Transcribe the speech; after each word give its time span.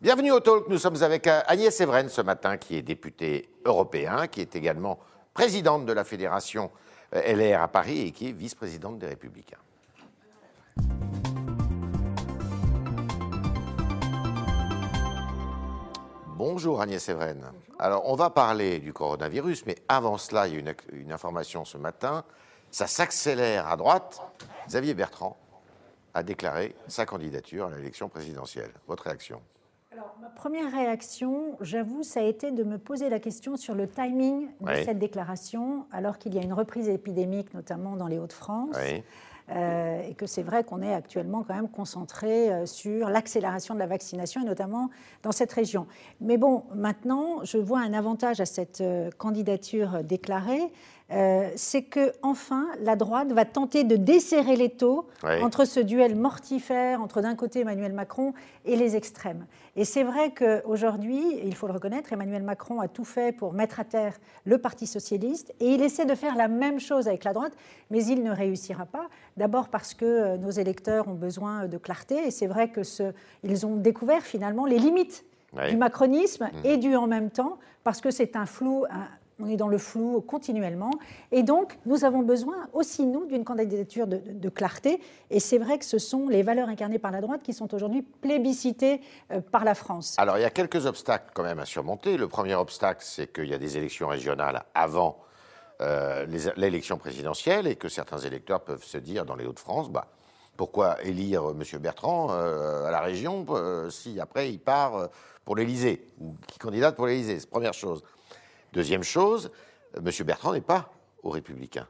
Bienvenue 0.00 0.30
au 0.30 0.38
Talk. 0.38 0.68
Nous 0.68 0.78
sommes 0.78 1.02
avec 1.02 1.26
euh, 1.26 1.40
Agnès 1.48 1.80
Evren 1.80 2.08
ce 2.08 2.20
matin, 2.20 2.56
qui 2.56 2.76
est 2.76 2.82
députée 2.82 3.48
européen, 3.64 4.28
qui 4.28 4.40
est 4.40 4.54
également 4.54 5.00
présidente 5.34 5.86
de 5.86 5.92
la 5.92 6.04
fédération 6.04 6.70
euh, 7.16 7.34
LR 7.34 7.60
à 7.60 7.66
Paris 7.66 8.02
et 8.02 8.12
qui 8.12 8.28
est 8.28 8.32
vice-présidente 8.32 9.00
des 9.00 9.08
Républicains. 9.08 9.58
Bonjour 16.36 16.80
Agnès 16.80 17.08
Evren. 17.08 17.50
Alors 17.80 18.08
on 18.08 18.14
va 18.14 18.30
parler 18.30 18.78
du 18.78 18.92
coronavirus, 18.92 19.66
mais 19.66 19.74
avant 19.88 20.16
cela, 20.16 20.46
il 20.46 20.54
y 20.54 20.56
a 20.58 20.60
une, 20.60 20.74
une 20.92 21.10
information 21.10 21.64
ce 21.64 21.76
matin. 21.76 22.22
Ça 22.70 22.86
s'accélère 22.86 23.66
à 23.66 23.76
droite. 23.76 24.22
Xavier 24.68 24.94
Bertrand 24.94 25.36
a 26.14 26.22
déclaré 26.22 26.76
sa 26.86 27.04
candidature 27.04 27.66
à 27.66 27.70
l'élection 27.70 28.08
présidentielle. 28.08 28.70
Votre 28.86 29.02
réaction? 29.02 29.42
Ma 30.28 30.34
première 30.34 30.70
réaction, 30.70 31.56
j'avoue, 31.62 32.02
ça 32.02 32.20
a 32.20 32.22
été 32.22 32.50
de 32.50 32.62
me 32.62 32.76
poser 32.76 33.08
la 33.08 33.18
question 33.18 33.56
sur 33.56 33.74
le 33.74 33.88
timing 33.88 34.48
de 34.60 34.66
Oui. 34.66 34.84
cette 34.84 34.98
déclaration, 34.98 35.86
alors 35.90 36.18
qu'il 36.18 36.34
y 36.34 36.38
a 36.38 36.42
une 36.42 36.52
reprise 36.52 36.86
épidémique, 36.88 37.54
notamment 37.54 37.96
dans 37.96 38.06
les 38.06 38.18
Hauts-de-France. 38.18 38.76
Oui. 38.76 39.02
Euh, 39.50 40.02
et 40.06 40.14
que 40.14 40.26
c'est 40.26 40.42
vrai 40.42 40.62
qu'on 40.62 40.82
est 40.82 40.92
actuellement 40.92 41.42
quand 41.42 41.54
même 41.54 41.70
concentré 41.70 42.52
euh, 42.52 42.66
sur 42.66 43.08
l'accélération 43.08 43.72
de 43.72 43.78
la 43.78 43.86
vaccination, 43.86 44.42
et 44.42 44.44
notamment 44.44 44.90
dans 45.22 45.32
cette 45.32 45.52
région. 45.52 45.86
Mais 46.20 46.36
bon, 46.36 46.64
maintenant, 46.74 47.42
je 47.44 47.56
vois 47.56 47.80
un 47.80 47.94
avantage 47.94 48.40
à 48.40 48.46
cette 48.46 48.82
euh, 48.82 49.10
candidature 49.16 50.04
déclarée, 50.04 50.70
euh, 51.10 51.48
c'est 51.56 51.84
que 51.84 52.12
enfin 52.20 52.66
la 52.82 52.94
droite 52.94 53.32
va 53.32 53.46
tenter 53.46 53.82
de 53.82 53.96
desserrer 53.96 54.56
les 54.56 54.68
taux 54.68 55.08
Oui. 55.22 55.42
entre 55.42 55.64
ce 55.64 55.80
duel 55.80 56.14
mortifère 56.14 57.00
entre 57.00 57.22
d'un 57.22 57.34
côté 57.34 57.60
Emmanuel 57.60 57.94
Macron 57.94 58.34
et 58.66 58.76
les 58.76 58.94
extrêmes. 58.94 59.46
Et 59.74 59.86
c'est 59.86 60.02
vrai 60.02 60.34
qu'aujourd'hui, 60.34 61.22
il 61.44 61.54
faut 61.54 61.66
le 61.66 61.72
reconnaître, 61.72 62.12
Emmanuel 62.12 62.42
Macron 62.42 62.80
a 62.80 62.88
tout 62.88 63.06
fait 63.06 63.32
pour 63.32 63.54
mettre 63.54 63.80
à 63.80 63.84
terre 63.84 64.18
le 64.44 64.58
Parti 64.58 64.86
socialiste 64.86 65.54
et 65.60 65.68
il 65.72 65.82
essaie 65.82 66.04
de 66.04 66.14
faire 66.14 66.36
la 66.36 66.46
même 66.48 66.78
chose 66.78 67.08
avec 67.08 67.24
la 67.24 67.32
droite, 67.32 67.54
mais 67.90 68.04
il 68.04 68.22
ne 68.22 68.30
réussira 68.30 68.84
pas. 68.84 69.08
D'abord 69.38 69.68
parce 69.68 69.94
que 69.94 70.04
euh, 70.04 70.36
nos 70.36 70.50
électeurs 70.50 71.08
ont 71.08 71.14
besoin 71.14 71.66
de 71.66 71.78
clarté 71.78 72.26
et 72.26 72.30
c'est 72.30 72.46
vrai 72.48 72.68
que 72.68 72.82
ce, 72.82 73.12
ils 73.44 73.64
ont 73.64 73.76
découvert 73.76 74.22
finalement 74.22 74.66
les 74.66 74.78
limites 74.78 75.24
Oui. 75.56 75.70
du 75.70 75.76
macronisme 75.76 76.48
et 76.64 76.76
du 76.76 76.94
en 76.96 77.06
même 77.06 77.30
temps 77.30 77.58
parce 77.84 78.00
que 78.00 78.10
c'est 78.10 78.36
un 78.36 78.46
flou. 78.46 78.84
un- 78.90 79.06
on 79.40 79.46
est 79.46 79.56
dans 79.56 79.68
le 79.68 79.78
flou 79.78 80.20
continuellement. 80.20 80.90
Et 81.30 81.44
donc, 81.44 81.78
nous 81.86 82.04
avons 82.04 82.22
besoin 82.22 82.66
aussi, 82.72 83.06
nous, 83.06 83.24
d'une 83.26 83.44
candidature 83.44 84.08
de, 84.08 84.16
de- 84.16 84.32
de 84.32 84.48
clarté. 84.48 85.00
Et 85.30 85.38
c'est 85.38 85.58
vrai 85.58 85.78
que 85.78 85.84
ce 85.84 85.98
sont 85.98 86.28
les 86.28 86.42
valeurs 86.42 86.68
incarnées 86.68 86.98
par 86.98 87.12
la 87.12 87.20
droite 87.20 87.42
qui 87.44 87.52
sont 87.52 87.72
aujourd'hui 87.72 88.02
plébiscitées 88.02 89.00
euh, 89.30 89.40
par 89.40 89.64
la 89.64 89.76
France. 89.76 90.16
Alors, 90.18 90.38
il 90.38 90.42
y 90.42 90.44
a 90.44 90.50
quelques 90.50 90.86
obstacles 90.86 91.30
quand 91.34 91.44
même 91.44 91.60
à 91.60 91.66
surmonter. 91.66 92.16
Le 92.16 92.26
premier 92.26 92.56
obstacle, 92.56 93.00
c'est 93.04 93.32
qu'il 93.32 93.46
y 93.48 93.54
a 93.54 93.58
des 93.58 93.76
élections 93.76 94.08
régionales 94.08 94.64
avant 94.74 95.18
euh, 95.80 96.26
l'élection 96.56 96.98
présidentielle 96.98 97.66
et 97.66 97.76
que 97.76 97.88
certains 97.88 98.18
électeurs 98.18 98.62
peuvent 98.62 98.84
se 98.84 98.98
dire 98.98 99.24
dans 99.24 99.36
les 99.36 99.46
Hauts-de-France, 99.46 99.90
bah, 99.90 100.06
pourquoi 100.56 101.00
élire 101.04 101.44
M. 101.50 101.62
Bertrand 101.80 102.28
euh, 102.32 102.84
à 102.84 102.90
la 102.90 103.00
région 103.00 103.46
euh, 103.50 103.90
si 103.90 104.18
après 104.18 104.50
il 104.50 104.58
part 104.58 104.96
euh, 104.96 105.06
pour 105.44 105.54
l'Élysée? 105.54 106.04
Ou 106.20 106.34
qui 106.48 106.58
candidate 106.58 106.96
pour 106.96 107.06
l'Élysée? 107.06 107.38
C'est 107.38 107.48
première 107.48 107.74
chose. 107.74 108.02
Deuxième 108.72 109.04
chose, 109.04 109.50
euh, 109.96 110.00
M. 110.04 110.26
Bertrand 110.26 110.52
n'est 110.52 110.60
pas 110.60 110.90
aux 111.22 111.30
Républicains. 111.30 111.86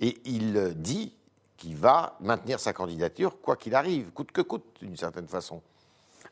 Et 0.00 0.20
il 0.24 0.56
euh, 0.56 0.72
dit 0.74 1.14
qu'il 1.56 1.76
va 1.76 2.16
maintenir 2.20 2.58
sa 2.58 2.72
candidature 2.72 3.40
quoi 3.40 3.56
qu'il 3.56 3.76
arrive, 3.76 4.10
coûte 4.10 4.32
que 4.32 4.40
coûte, 4.40 4.64
d'une 4.80 4.96
certaine 4.96 5.28
façon. 5.28 5.62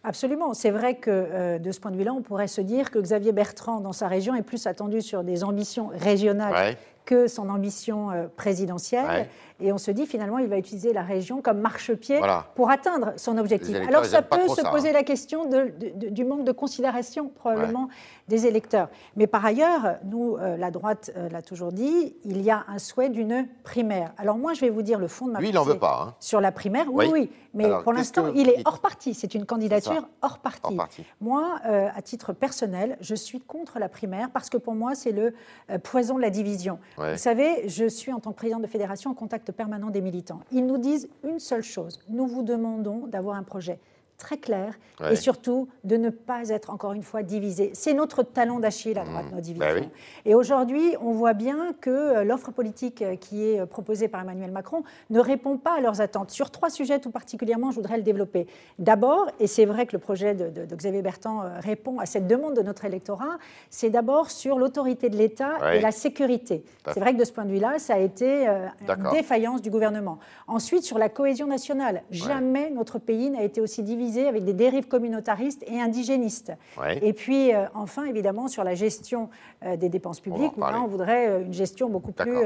Absolument. 0.03 0.55
C'est 0.55 0.71
vrai 0.71 0.95
que 0.95 1.11
euh, 1.11 1.59
de 1.59 1.73
ce 1.73 1.81
point 1.81 1.91
de 1.91 1.97
vue-là, 1.97 2.13
on 2.15 2.23
pourrait 2.23 2.49
se 2.49 2.61
dire 2.63 2.91
que 2.91 2.99
Xavier 2.99 3.33
Bertrand, 3.33 3.81
dans 3.81 3.93
sa 3.93 4.09
région, 4.09 4.35
est 4.35 4.43
plus 4.43 4.67
attendu 4.67 5.03
sur 5.03 5.25
des 5.25 5.45
ambitions 5.45 5.91
régionales 5.95 6.53
Ouais. 6.53 6.79
que 7.05 7.27
son 7.29 7.51
ambition 7.51 8.11
euh, 8.11 8.27
présidentielle. 8.35 9.07
Ouais. 9.07 9.29
Et 9.61 9.73
on 9.73 9.79
se 9.79 9.91
dit 9.91 10.07
finalement, 10.07 10.39
il 10.39 10.49
va 10.49 10.59
utiliser 10.59 10.93
la 10.93 11.03
région 11.03 11.43
comme 11.43 11.59
marchepied 11.61 12.19
Voilà. 12.19 12.47
pour 12.55 12.71
atteindre 12.71 13.13
son 13.17 13.37
objectif. 13.39 13.77
Alors 13.89 14.05
ça 14.05 14.23
peut 14.23 14.49
se 14.49 14.57
ça, 14.57 14.63
hein. 14.69 14.71
poser 14.71 14.93
la 14.93 15.03
question 15.03 15.45
de- 15.47 15.73
de- 15.79 15.93
de- 15.95 16.09
du 16.09 16.25
manque 16.25 16.45
de 16.45 16.53
considération 16.53 17.29
probablement 17.29 17.89
des 18.29 18.47
électeurs. 18.47 18.89
Mais 19.17 19.27
par 19.27 19.45
ailleurs, 19.45 19.97
nous, 20.05 20.37
euh, 20.37 20.57
la 20.57 20.71
droite 20.71 21.11
euh, 21.17 21.29
l'a 21.29 21.43
toujours 21.43 21.73
dit, 21.73 22.15
il 22.25 22.41
y 22.43 22.51
a 22.51 22.65
un 22.69 22.79
souhait 22.79 23.09
d'une 23.09 23.49
primaire. 23.65 24.13
Alors 24.19 24.39
moi, 24.39 24.55
je 24.55 24.61
vais 24.61 24.71
vous 24.71 24.83
dire 24.83 24.99
le 24.99 25.09
fond 25.09 25.27
de 25.27 25.33
ma 25.33 25.41
Lui, 25.41 25.49
il 25.49 25.55
n'en 25.55 25.65
veut 25.65 25.79
pas. 25.79 26.07
hein. 26.11 26.15
sur 26.21 26.41
la 26.41 26.53
primaire. 26.53 26.87
Oui, 26.91 27.07
Oui. 27.07 27.11
oui. 27.13 27.31
Mais 27.53 27.65
Alors, 27.65 27.83
pour 27.83 27.93
l'instant, 27.93 28.31
que 28.31 28.37
il 28.37 28.49
est 28.49 28.63
hors 28.65 28.79
parti. 28.79 29.13
C'est 29.13 29.35
une 29.35 29.45
candidature 29.45 30.07
hors 30.23 30.39
parti. 30.39 30.61
Hors 30.63 30.77
parti. 30.77 31.05
Moi, 31.21 31.59
euh, 31.67 31.89
à 31.93 32.01
titre 32.01 32.33
personnel, 32.33 32.97
je 33.01 33.17
suis 33.17 33.41
contre 33.41 33.81
la 33.81 33.89
primaire 33.89 34.31
parce 34.33 34.49
que 34.49 34.57
pour 34.57 34.75
moi, 34.77 34.95
c'est 34.95 35.11
le 35.11 35.35
poison 35.83 36.15
de 36.15 36.21
la 36.23 36.31
division. 36.31 36.79
Ouais. 36.97 37.13
Vous 37.13 37.19
savez, 37.19 37.69
je 37.69 37.87
suis 37.89 38.13
en 38.13 38.21
tant 38.21 38.31
que 38.31 38.37
président 38.37 38.61
de 38.61 38.69
fédération 38.69 39.11
en 39.11 39.15
contact 39.15 39.50
permanent 39.53 39.91
des 39.91 40.01
militants. 40.01 40.41
Ils 40.53 40.67
nous 40.67 40.79
disent 40.79 41.09
une 41.25 41.39
seule 41.39 41.63
chose. 41.63 42.01
Nous 42.09 42.27
vous 42.27 42.43
demandons 42.43 43.07
d'avoir 43.07 43.37
un 43.37 43.43
projet 43.43 43.79
très 44.21 44.37
clair 44.39 44.75
Ouais. 45.01 45.15
et 45.15 45.17
surtout 45.17 45.67
de 45.83 45.97
ne 45.97 46.11
pas 46.11 46.51
être 46.51 46.69
encore 46.69 46.93
une 46.93 47.03
fois 47.03 47.23
divisé. 47.23 47.71
C'est 47.73 47.95
notre 47.95 48.23
talon 48.23 48.59
d'Achille 48.61 48.99
à 48.99 49.05
droite, 49.05 49.25
nos 49.33 49.41
divisions. 49.41 49.67
Bah 49.67 49.73
oui. 49.81 49.89
Et 50.27 50.35
aujourd'hui, 50.35 50.95
on 51.01 51.13
voit 51.13 51.33
bien 51.33 51.73
que 51.81 51.89
euh, 51.89 52.23
l'offre 52.23 52.51
politique 52.51 53.01
euh, 53.01 53.17
qui 53.17 53.49
est 53.49 53.61
euh, 53.61 53.65
proposée 53.67 54.09
par 54.09 54.21
Emmanuel 54.21 54.51
Macron 54.51 54.83
ne 55.09 55.19
répond 55.19 55.57
pas 55.57 55.79
à 55.79 55.81
leurs 55.81 56.03
attentes. 56.03 56.31
Sur 56.31 56.51
trois 56.51 56.69
sujets 56.69 56.99
tout 57.01 57.11
particulièrement, 57.11 57.71
je 57.71 57.77
voudrais 57.77 57.97
le 57.97 58.03
développer. 58.03 58.47
D'abord, 58.79 59.27
et 59.41 59.47
c'est 59.47 59.65
vrai 59.65 59.87
que 59.87 59.93
le 59.93 60.01
projet 60.01 60.35
de, 60.35 60.51
de- 60.51 60.67
de 60.67 60.77
Xavier 60.77 61.01
Bertrand 61.01 61.45
répond 61.61 61.99
à 61.99 62.05
cette 62.05 62.27
demande 62.27 62.55
de 62.55 62.61
notre 62.63 62.85
électorat, 62.85 63.39
c'est 63.71 63.89
d'abord 63.89 64.31
sur 64.31 64.59
l'autorité 64.59 65.09
de 65.09 65.17
l'État 65.17 65.55
Ouais. 65.63 65.79
et 65.79 65.81
la 65.81 65.93
sécurité. 65.93 66.63
C'est 66.93 67.01
vrai 67.01 67.15
que 67.15 67.19
de 67.19 67.25
ce 67.25 67.33
point 67.33 67.47
de 67.47 67.51
vue-là, 67.53 67.79
ça 67.79 67.95
a 67.95 67.99
été 67.99 68.47
euh, 68.49 68.67
une 68.87 69.11
défaillance 69.13 69.63
du 69.63 69.71
gouvernement. 69.71 70.19
Ensuite, 70.47 70.83
sur 70.83 70.99
la 70.99 71.09
cohésion 71.09 71.47
nationale, 71.47 72.03
jamais 72.11 72.69
notre 72.69 72.99
pays 72.99 73.31
n'a 73.31 73.43
été 73.45 73.63
aussi 73.63 73.83
divisé 73.83 74.10
avec 74.19 74.45
des 74.45 74.53
dérives 74.53 74.89
communautaristes 74.89 75.63
et 75.67 75.81
indigénistes. 75.81 76.53
Ouais. 76.79 76.99
Et 77.03 77.13
puis, 77.13 77.55
euh, 77.55 77.67
enfin, 77.75 78.05
évidemment, 78.05 78.49
sur 78.49 78.65
la 78.65 78.75
gestion 78.75 79.31
euh, 79.65 79.77
des 79.77 79.89
dépenses 79.89 80.21
publiques, 80.21 80.57
où 80.57 80.61
là, 80.61 80.81
on 80.83 80.87
voudrait 80.87 81.29
euh, 81.29 81.43
une 81.43 81.53
gestion 81.53 81.89
beaucoup 81.89 82.13
plus 82.13 82.39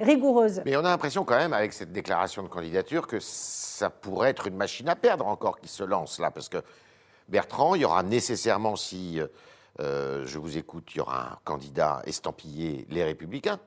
rigoureuse. 0.00 0.62
Mais 0.64 0.76
on 0.76 0.80
a 0.80 0.90
l'impression 0.90 1.24
quand 1.24 1.36
même, 1.36 1.52
avec 1.52 1.72
cette 1.72 1.92
déclaration 1.92 2.42
de 2.42 2.48
candidature, 2.48 3.06
que 3.06 3.18
ça 3.20 3.90
pourrait 3.90 4.30
être 4.30 4.46
une 4.46 4.56
machine 4.56 4.88
à 4.88 4.96
perdre 4.96 5.26
encore 5.26 5.60
qui 5.60 5.68
se 5.68 5.84
lance 5.84 6.18
là. 6.18 6.30
Parce 6.30 6.48
que 6.48 6.58
Bertrand, 7.28 7.74
il 7.74 7.82
y 7.82 7.84
aura 7.84 8.02
nécessairement, 8.02 8.76
si 8.76 9.20
je 9.78 10.38
vous 10.38 10.58
écoute, 10.58 10.90
il 10.94 10.98
y 10.98 11.00
aura 11.00 11.32
un 11.32 11.38
candidat 11.44 12.02
estampillé 12.04 12.86
Les 12.90 13.04
Républicains. 13.04 13.58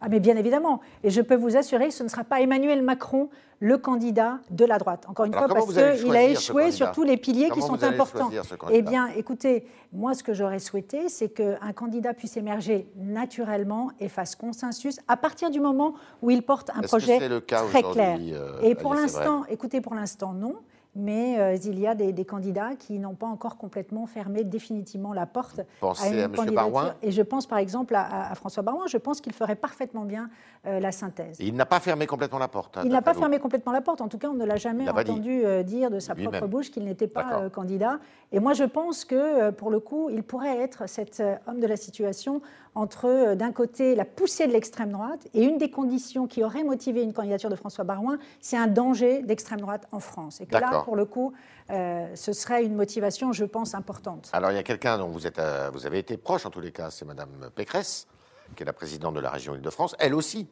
Ah, 0.00 0.08
mais 0.08 0.20
bien 0.20 0.36
évidemment. 0.36 0.80
Et 1.02 1.10
je 1.10 1.20
peux 1.20 1.34
vous 1.36 1.56
assurer 1.56 1.88
que 1.88 1.94
ce 1.94 2.02
ne 2.02 2.08
sera 2.08 2.24
pas 2.24 2.40
Emmanuel 2.40 2.82
Macron 2.82 3.30
le 3.60 3.78
candidat 3.78 4.38
de 4.50 4.64
la 4.64 4.78
droite. 4.78 5.06
Encore 5.08 5.24
une 5.24 5.34
Alors, 5.34 5.48
fois, 5.48 5.74
parce 5.74 5.98
qu'il 6.02 6.14
a 6.14 6.24
échoué 6.24 6.70
sur 6.70 6.92
tous 6.92 7.04
les 7.04 7.16
piliers 7.16 7.50
qui 7.50 7.62
sont 7.62 7.82
importants. 7.82 8.30
Eh 8.70 8.82
bien, 8.82 9.08
écoutez, 9.16 9.66
moi, 9.92 10.14
ce 10.14 10.22
que 10.22 10.34
j'aurais 10.34 10.58
souhaité, 10.58 11.08
c'est 11.08 11.30
qu'un 11.30 11.72
candidat 11.74 12.12
puisse 12.12 12.36
émerger 12.36 12.90
naturellement 12.96 13.90
et 13.98 14.08
fasse 14.08 14.36
consensus 14.36 15.00
à 15.08 15.16
partir 15.16 15.50
du 15.50 15.60
moment 15.60 15.94
où 16.20 16.30
il 16.30 16.42
porte 16.42 16.70
un 16.74 16.82
projet 16.82 17.18
c'est 17.18 17.28
le 17.28 17.40
cas 17.40 17.64
très 17.64 17.82
clair. 17.82 18.18
euh, 18.20 18.60
et 18.62 18.74
pour 18.74 18.94
l'instant, 18.94 19.44
écoutez, 19.48 19.80
pour 19.80 19.94
l'instant, 19.94 20.32
non. 20.32 20.56
Mais 20.98 21.38
euh, 21.38 21.56
il 21.62 21.78
y 21.78 21.86
a 21.86 21.94
des, 21.94 22.12
des 22.12 22.24
candidats 22.24 22.70
qui 22.74 22.98
n'ont 22.98 23.14
pas 23.14 23.26
encore 23.26 23.58
complètement 23.58 24.06
fermé 24.06 24.44
définitivement 24.44 25.12
la 25.12 25.26
porte 25.26 25.60
Pensez 25.80 26.06
à 26.06 26.08
une 26.08 26.20
à 26.20 26.28
candidature. 26.28 26.54
Barouin 26.54 26.94
Et 27.02 27.10
je 27.10 27.20
pense 27.20 27.46
par 27.46 27.58
exemple 27.58 27.94
à, 27.94 28.34
François 28.34 28.62
Barouin, 28.62 28.86
je 28.86 28.96
pense 28.96 29.20
qu'il 29.20 29.34
ferait 29.34 29.56
parfaitement 29.56 30.06
bien 30.06 30.30
euh, 30.66 30.80
la 30.80 30.92
synthèse. 30.92 31.36
Il 31.38 31.54
n'a 31.54 31.66
pas 31.66 31.80
fermé 31.80 32.06
complètement 32.06 32.38
la 32.38 32.48
porte. 32.48 32.78
hein, 32.78 32.82
Il 32.84 32.90
n'a 32.90 33.02
pas 33.02 33.12
vous. 33.12 33.20
fermé 33.20 33.38
complètement 33.38 33.72
la 33.72 33.82
porte. 33.82 34.00
En 34.00 34.08
tout 34.08 34.16
cas, 34.16 34.28
on 34.30 34.34
ne 34.34 34.44
l'a 34.46 34.56
jamais 34.56 34.84
dit. 34.84 34.90
entendu 34.90 35.44
euh, 35.44 35.62
dire 35.62 35.90
de 35.90 35.98
sa 36.00 36.14
propre 36.14 36.46
bouche 36.46 36.70
qu'il 36.70 36.84
n'était 36.84 37.08
pas 37.08 37.42
euh, 37.42 37.50
candidat. 37.50 37.98
Et 38.32 38.40
moi, 38.40 38.54
je 38.54 38.64
pense 38.64 39.04
que, 39.04 39.50
pour 39.50 39.70
le 39.70 39.80
coup, 39.80 40.08
il 40.08 40.22
pourrait 40.22 40.56
être 40.58 40.88
cet 40.88 41.22
homme 41.46 41.60
de 41.60 41.66
la 41.66 41.76
situation 41.76 42.40
entre, 42.76 43.06
euh, 43.06 43.34
d'un 43.34 43.52
côté, 43.52 43.94
la 43.94 44.04
poussée 44.04 44.46
de 44.46 44.52
l'extrême 44.52 44.92
droite, 44.92 45.26
et 45.32 45.42
une 45.42 45.56
des 45.56 45.70
conditions 45.70 46.26
qui 46.26 46.44
aurait 46.44 46.62
motivé 46.62 47.02
une 47.02 47.14
candidature 47.14 47.48
de 47.48 47.56
François 47.56 47.84
Barouin, 47.84 48.18
c'est 48.40 48.58
un 48.58 48.66
danger 48.66 49.22
d'extrême 49.22 49.60
droite 49.60 49.88
en 49.92 49.98
France. 49.98 50.42
Et 50.42 50.46
que 50.46 50.54
là, 50.54 50.82
pour 50.84 50.94
le 50.94 51.06
coup, 51.06 51.32
euh, 51.70 52.06
ce 52.14 52.34
serait 52.34 52.64
une 52.64 52.76
motivation, 52.76 53.32
je 53.32 53.46
pense, 53.46 53.74
importante. 53.74 54.28
Alors, 54.34 54.52
il 54.52 54.56
y 54.56 54.58
a 54.58 54.62
quelqu'un 54.62 54.98
dont 54.98 55.08
vous, 55.08 55.26
êtes, 55.26 55.38
euh, 55.38 55.70
vous 55.72 55.86
avez 55.86 55.98
été 55.98 56.18
proche, 56.18 56.44
en 56.44 56.50
tous 56.50 56.60
les 56.60 56.70
cas, 56.70 56.90
c'est 56.90 57.06
Madame 57.06 57.50
Pécresse, 57.54 58.06
qui 58.54 58.62
est 58.62 58.66
la 58.66 58.74
présidente 58.74 59.14
de 59.14 59.20
la 59.20 59.30
région 59.30 59.54
Île-de-France. 59.54 59.96
Elle 59.98 60.14
aussi, 60.14 60.46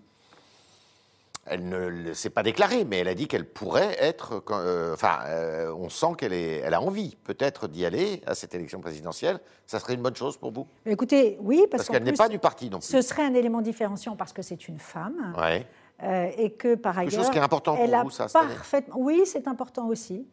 elle 1.46 1.68
ne 1.68 2.12
s'est 2.12 2.30
pas 2.30 2.42
déclarée, 2.42 2.84
mais 2.84 2.98
elle 2.98 3.08
a 3.08 3.14
dit 3.14 3.26
qu'elle 3.28 3.44
pourrait 3.46 3.96
être. 4.00 4.42
euh, 4.50 4.94
Enfin, 4.94 5.18
euh, 5.26 5.72
on 5.76 5.88
sent 5.88 6.14
qu'elle 6.18 6.32
elle 6.32 6.74
a 6.74 6.80
envie, 6.80 7.16
peut-être, 7.24 7.68
d'y 7.68 7.84
aller 7.84 8.22
à 8.26 8.34
cette 8.34 8.54
élection 8.54 8.80
présidentielle. 8.80 9.40
Ça 9.66 9.78
serait 9.80 9.94
une 9.94 10.02
bonne 10.02 10.16
chose 10.16 10.36
pour 10.36 10.52
vous? 10.52 10.66
Écoutez, 10.86 11.36
oui, 11.40 11.58
parce, 11.70 11.84
Parce 11.84 11.88
qu'elle 11.88 12.04
n'est 12.04 12.12
pas 12.12 12.28
du 12.28 12.38
parti 12.38 12.70
non 12.70 12.78
plus. 12.78 12.86
Ce 12.86 13.00
serait 13.02 13.24
un 13.24 13.34
élément 13.34 13.60
différenciant 13.62 14.16
parce 14.16 14.32
que 14.32 14.42
c'est 14.42 14.68
une 14.68 14.78
femme. 14.78 15.34
Ouais. 15.38 15.66
euh, 16.02 16.30
et 16.36 16.50
que 16.50 16.74
par 16.74 16.94
Quelque 16.96 17.08
ailleurs, 17.12 17.22
chose 17.24 17.30
qui 17.30 17.38
est 17.38 17.42
important 17.42 17.74
pour 17.76 17.84
elle 17.84 17.94
a 17.94 18.02
vous, 18.02 18.10
ça, 18.10 18.26
parfaitement. 18.32 18.96
Oui, 18.98 19.22
c'est 19.26 19.46
important 19.48 19.86
aussi. 19.88 20.26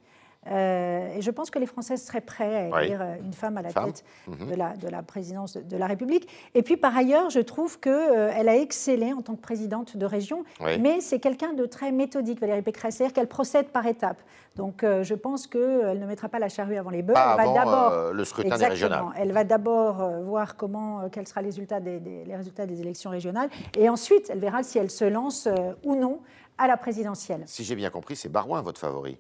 Euh, 0.49 1.15
et 1.15 1.21
je 1.21 1.29
pense 1.29 1.51
que 1.51 1.59
les 1.59 1.67
Français 1.67 1.97
seraient 1.97 2.21
prêts 2.21 2.71
à 2.71 2.83
élire 2.83 3.05
une 3.23 3.33
femme 3.33 3.57
à 3.57 3.61
la 3.61 3.71
tête 3.71 4.03
mhm. 4.27 4.49
de, 4.49 4.55
la, 4.55 4.75
de, 4.75 4.87
la, 4.87 5.03
présidence 5.03 5.57
de, 5.57 5.77
la 5.77 5.85
République. 5.85 6.27
Et 6.55 6.63
puis 6.63 6.77
par 6.77 6.97
ailleurs, 6.97 7.29
je 7.29 7.39
trouve 7.39 7.79
qu'elle 7.79 8.49
a 8.49 8.55
excellé 8.55 9.13
en 9.13 9.21
tant 9.21 9.35
que 9.35 9.41
présidente 9.41 9.97
de 9.97 10.05
région, 10.05 10.43
mais 10.79 10.99
c'est 11.01 11.19
quelqu'un 11.19 11.53
de 11.53 11.65
très 11.65 11.91
méthodique, 11.91 12.39
Valérie 12.39 12.63
Pécresse, 12.63 12.95
c'est-à-dire 12.95 13.13
qu'elle 13.13 13.27
procède 13.27 13.67
par 13.67 13.85
étapes. 13.85 14.21
Donc 14.55 14.83
je 14.83 15.13
pense 15.13 15.45
qu'elle 15.45 15.99
ne 15.99 16.05
mettra 16.05 16.27
pas 16.27 16.39
la 16.39 16.49
charrue 16.49 16.77
avant 16.77 16.89
les 16.89 17.03
bœufs. 17.03 17.13
elle 17.15 17.45
va 17.45 17.53
d'abord 17.53 18.13
le 18.13 18.25
scrutin 18.25 18.57
des 18.57 18.65
régionales. 18.65 19.05
Elle 19.17 19.31
va 19.31 19.43
d'abord 19.43 20.03
voir 20.23 20.55
comment, 20.55 21.07
quels 21.11 21.27
seront 21.27 21.41
les 21.41 21.47
résultats 21.47 21.79
des, 21.79 21.99
les 21.99 22.35
résultats 22.35 22.65
des 22.65 22.81
élections 22.81 23.11
régionales, 23.11 23.49
et 23.77 23.89
ensuite 23.89 24.29
elle 24.31 24.39
verra 24.39 24.63
si 24.63 24.79
elle 24.79 24.89
se 24.89 25.05
lance 25.05 25.47
ou 25.83 25.95
non 25.95 26.19
à 26.57 26.67
la 26.67 26.77
présidentielle. 26.77 27.43
Si 27.45 27.63
j'ai 27.63 27.75
bien 27.75 27.89
compris, 27.91 28.15
c'est 28.15 28.29
Barouin 28.29 28.61
votre 28.61 28.79
favori 28.79 29.17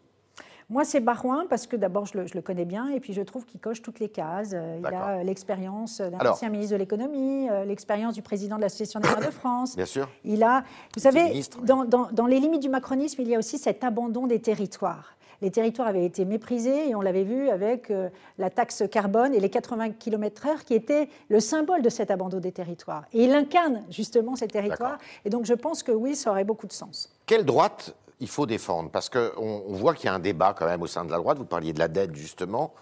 moi, 0.71 0.85
c'est 0.85 1.01
Barouin 1.01 1.45
parce 1.49 1.67
que 1.67 1.75
d'abord, 1.75 2.05
je, 2.05 2.17
le 2.17 2.41
connais 2.41 2.63
bien 2.63 2.87
et 2.87 3.01
puis 3.01 3.11
je 3.11 3.21
trouve 3.21 3.45
qu'il 3.45 3.59
coche 3.59 3.81
toutes 3.81 3.99
les 3.99 4.07
cases. 4.07 4.51
Euh, 4.53 4.77
il 4.79 4.85
a 4.85 5.09
euh, 5.09 5.23
l'expérience 5.23 5.99
d'un 5.99 6.29
ancien 6.29 6.47
ministre 6.47 6.71
de 6.71 6.77
l'économie, 6.77 7.49
euh, 7.49 7.65
l'expérience 7.65 8.13
du 8.13 8.21
président 8.21 8.55
de 8.55 8.61
l'Association 8.61 9.01
des 9.01 9.09
maires 9.09 9.19
de 9.19 9.33
France. 9.33 9.75
Bien 9.75 9.85
sûr. 9.85 10.07
Il 10.23 10.43
a, 10.43 10.63
vous 10.95 11.01
savez, 11.01 11.41
dans, 11.63 11.83
dans, 11.83 12.25
les 12.25 12.39
limites 12.39 12.61
du 12.61 12.69
macronisme, 12.69 13.21
il 13.21 13.27
y 13.27 13.35
a 13.35 13.37
aussi 13.39 13.57
cet 13.57 13.83
abandon 13.83 14.27
des 14.27 14.39
territoires. 14.39 15.17
Les 15.41 15.51
territoires 15.51 15.89
avaient 15.89 16.05
été 16.05 16.23
méprisés 16.23 16.89
et 16.89 16.95
on 16.95 17.01
l'avait 17.01 17.23
vu 17.23 17.49
avec 17.49 17.91
la 18.37 18.49
taxe 18.51 18.83
carbone 18.91 19.33
et 19.33 19.39
les 19.39 19.49
80 19.49 19.89
km/h 19.93 20.63
qui 20.63 20.75
étaient 20.75 21.09
le 21.29 21.39
symbole 21.39 21.81
de 21.81 21.89
cet 21.89 22.11
abandon 22.11 22.37
des 22.39 22.51
territoires. 22.51 23.05
Et 23.11 23.23
il 23.23 23.33
incarne 23.33 23.83
justement 23.89 24.35
ces 24.35 24.47
territoires. 24.47 24.99
Et 25.25 25.31
donc 25.31 25.45
je 25.45 25.55
pense 25.55 25.81
que 25.81 25.91
oui, 25.91 26.15
ça 26.15 26.29
aurait 26.29 26.43
beaucoup 26.43 26.67
de 26.67 26.73
sens. 26.73 27.11
Quelle 27.25 27.43
droite 27.43 27.95
il 28.21 28.29
faut 28.29 28.45
défendre 28.45 28.89
Parce 28.89 29.09
qu'on 29.09 29.31
on 29.35 29.73
voit 29.73 29.93
qu'il 29.95 30.05
y 30.05 30.09
a 30.09 30.13
un 30.13 30.19
débat 30.19 30.55
quand 30.57 30.67
même 30.67 30.81
au 30.81 30.87
sein 30.87 31.03
de 31.03 31.11
la 31.11 31.17
droite. 31.17 31.37
Vous 31.37 31.45
parliez 31.45 31.73
de 31.73 31.79
la 31.79 31.87
dette, 31.87 32.15
justement. 32.15 32.73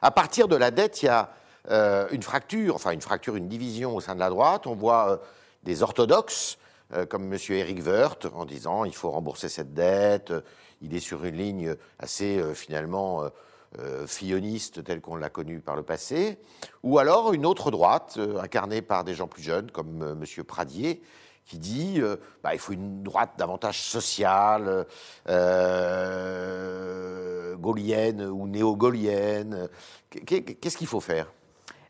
À 0.00 0.10
partir 0.10 0.48
de 0.48 0.56
la 0.56 0.70
dette, 0.70 1.02
il 1.02 1.06
y 1.06 1.08
a 1.08 1.30
euh, 1.70 2.06
une 2.12 2.22
fracture, 2.22 2.76
enfin 2.76 2.92
une 2.92 3.00
fracture, 3.00 3.36
une 3.36 3.48
division 3.48 3.96
au 3.96 4.00
sein 4.00 4.14
de 4.14 4.20
la 4.20 4.30
droite. 4.30 4.66
On 4.66 4.74
voit 4.74 5.10
euh, 5.10 5.16
des 5.64 5.82
orthodoxes, 5.82 6.58
euh, 6.92 7.06
comme 7.06 7.32
M. 7.32 7.38
Eric 7.50 7.84
Woerth, 7.84 8.26
en 8.34 8.44
disant 8.44 8.84
il 8.84 8.94
faut 8.94 9.10
rembourser 9.10 9.48
cette 9.48 9.74
dette. 9.74 10.32
Il 10.80 10.94
est 10.94 11.00
sur 11.00 11.24
une 11.24 11.36
ligne 11.36 11.74
assez, 11.98 12.42
finalement, 12.54 13.22
filloniste, 14.06 14.84
telle 14.84 15.00
qu'on 15.00 15.16
l'a 15.16 15.30
connue 15.30 15.60
par 15.60 15.76
le 15.76 15.82
passé. 15.82 16.36
Ou 16.82 16.98
alors 16.98 17.32
une 17.32 17.46
autre 17.46 17.70
droite, 17.70 18.18
incarnée 18.38 18.82
par 18.82 19.02
des 19.02 19.14
gens 19.14 19.26
plus 19.26 19.42
jeunes, 19.42 19.70
comme 19.70 20.02
M. 20.02 20.44
Pradier, 20.44 21.00
qui 21.44 21.58
dit 21.58 22.00
euh, 22.00 22.16
bah, 22.42 22.54
il 22.54 22.58
faut 22.58 22.72
une 22.72 23.02
droite 23.02 23.32
davantage 23.36 23.82
sociale, 23.82 24.86
euh, 25.28 26.74
gaulienne 27.56 28.22
ou 28.22 28.46
néo-gaulienne. 28.46 29.68
Qu'est-ce 30.10 30.76
qu'il 30.76 30.86
faut 30.86 31.00
faire? 31.00 31.32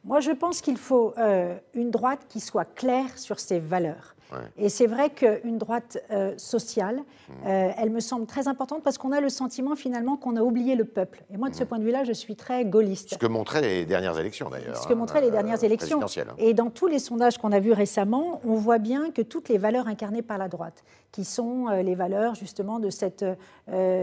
Moi, 0.04 0.20
je 0.20 0.32
pense 0.32 0.60
qu'il 0.60 0.76
faut 0.76 1.14
euh, 1.16 1.54
une 1.72 1.90
droite 1.90 2.26
qui 2.28 2.40
soit 2.40 2.66
claire 2.66 3.16
sur 3.16 3.40
ses 3.40 3.58
valeurs. 3.58 4.10
Et 4.56 4.68
c'est 4.68 4.88
vrai 4.88 5.10
qu'une 5.10 5.58
droite 5.58 5.96
euh, 6.10 6.34
sociale, 6.38 6.96
mmh. 6.96 7.32
euh, 7.46 7.70
elle 7.78 7.90
me 7.90 8.00
semble 8.00 8.26
très 8.26 8.48
importante 8.48 8.82
parce 8.82 8.98
qu'on 8.98 9.12
a 9.12 9.20
le 9.20 9.28
sentiment 9.28 9.76
finalement 9.76 10.16
qu'on 10.16 10.34
a 10.34 10.42
oublié 10.42 10.74
le 10.74 10.84
peuple. 10.84 11.22
Et 11.32 11.36
moi, 11.36 11.50
de 11.50 11.54
ce 11.54 11.62
mmh. 11.62 11.66
point 11.66 11.78
de 11.78 11.84
vue-là, 11.84 12.02
je 12.02 12.12
suis 12.12 12.34
très 12.34 12.64
gaulliste. 12.64 13.10
Ce 13.10 13.18
que 13.18 13.26
montraient 13.26 13.60
les 13.60 13.84
dernières 13.84 14.18
élections 14.18 14.50
d'ailleurs. 14.50 14.82
Ce 14.82 14.88
que 14.88 14.94
montraient 14.94 15.20
les 15.20 15.30
dernières 15.30 15.62
élections. 15.62 16.00
Et 16.38 16.52
dans 16.52 16.68
tous 16.68 16.88
les 16.88 16.98
sondages 16.98 17.38
qu'on 17.38 17.52
a 17.52 17.60
vus 17.60 17.70
récemment, 17.70 18.40
on 18.44 18.54
voit 18.54 18.78
bien 18.78 19.12
que 19.12 19.22
toutes 19.22 19.48
les 19.48 19.58
valeurs 19.58 19.86
incarnées 19.86 20.22
par 20.22 20.38
la 20.38 20.48
droite, 20.48 20.82
qui 21.12 21.24
sont 21.24 21.68
les 21.68 21.94
valeurs 21.94 22.34
justement 22.34 22.80
de 22.80 22.90
cette 22.90 23.24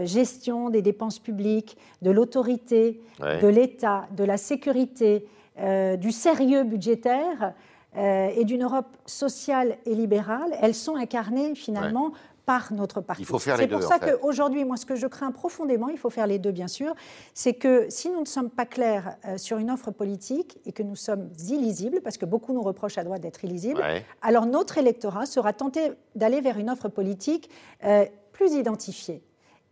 gestion 0.04 0.70
des 0.70 0.80
dépenses 0.80 1.18
publiques, 1.18 1.76
de 2.00 2.10
l'autorité, 2.10 3.02
de 3.20 3.48
l'État, 3.48 4.06
de 4.16 4.24
la 4.24 4.38
sécurité, 4.38 5.26
du 5.56 6.12
sérieux 6.12 6.64
budgétaire, 6.64 7.54
euh, 7.96 8.30
et 8.34 8.44
d'une 8.44 8.62
Europe 8.62 8.96
sociale 9.04 9.76
et 9.84 9.94
libérale, 9.94 10.56
elles 10.62 10.74
sont 10.74 10.96
incarnées 10.96 11.54
finalement 11.54 12.12
par 12.46 12.72
notre 12.72 13.02
parti. 13.02 13.20
Il 13.20 13.26
faut 13.26 13.38
faire 13.38 13.58
les 13.58 13.66
deux. 13.66 13.76
C'est 13.76 13.80
pour 13.80 13.88
ça 13.88 13.98
qu'aujourd'hui, 13.98 14.64
moi, 14.64 14.78
ce 14.78 14.86
que 14.86 14.96
je 14.96 15.06
crains 15.06 15.30
profondément, 15.30 15.88
il 15.90 15.98
faut 15.98 16.08
faire 16.08 16.26
les 16.26 16.38
deux, 16.38 16.52
bien 16.52 16.68
sûr, 16.68 16.94
c'est 17.34 17.52
que 17.52 17.86
si 17.90 18.08
nous 18.08 18.20
ne 18.20 18.26
sommes 18.26 18.48
pas 18.48 18.64
clairs 18.64 19.16
euh, 19.26 19.36
sur 19.36 19.58
une 19.58 19.70
offre 19.70 19.90
politique 19.90 20.58
et 20.64 20.72
que 20.72 20.82
nous 20.82 20.96
sommes 20.96 21.28
illisibles, 21.50 22.00
parce 22.00 22.16
que 22.16 22.24
beaucoup 22.24 22.54
nous 22.54 22.62
reprochent 22.62 22.96
à 22.96 23.04
droite 23.04 23.20
d'être 23.20 23.44
illisibles, 23.44 23.82
alors 24.22 24.46
notre 24.46 24.78
électorat 24.78 25.26
sera 25.26 25.52
tenté 25.52 25.92
d'aller 26.14 26.40
vers 26.40 26.58
une 26.58 26.70
offre 26.70 26.88
politique 26.88 27.50
euh, 27.84 28.06
plus 28.32 28.54
identifiée. 28.54 29.22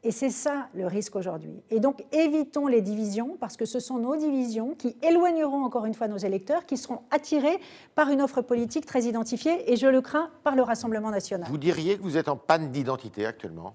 Et 0.03 0.13
c'est 0.13 0.31
ça 0.31 0.69
le 0.75 0.87
risque 0.87 1.15
aujourd'hui. 1.17 1.63
Et 1.69 1.79
donc 1.79 2.05
évitons 2.13 2.67
les 2.67 2.81
divisions 2.81 3.37
parce 3.39 3.57
que 3.57 3.67
ce 3.67 3.81
sont 3.81 3.99
nos 3.99 4.17
divisions 4.17 4.75
qui 4.75 4.97
éloigneront 5.03 5.63
encore 5.63 5.85
une 5.85 5.93
fois 5.93 6.09
nos 6.09 6.17
électeurs, 6.17 6.65
qui 6.65 6.79
seront 6.79 7.03
attirés 7.11 7.59
par 7.95 8.09
une 8.09 8.23
offre 8.23 8.41
politique 8.41 8.87
très 8.87 9.03
identifiée 9.03 9.71
et 9.71 9.77
je 9.77 9.87
le 9.87 10.01
crains 10.01 10.31
par 10.43 10.57
le 10.57 10.63
Rassemblement 10.63 11.11
national. 11.11 11.49
Vous 11.51 11.59
diriez 11.59 11.99
que 11.99 12.03
vous 12.03 12.17
êtes 12.17 12.29
en 12.29 12.37
panne 12.37 12.71
d'identité 12.71 13.27
actuellement? 13.27 13.75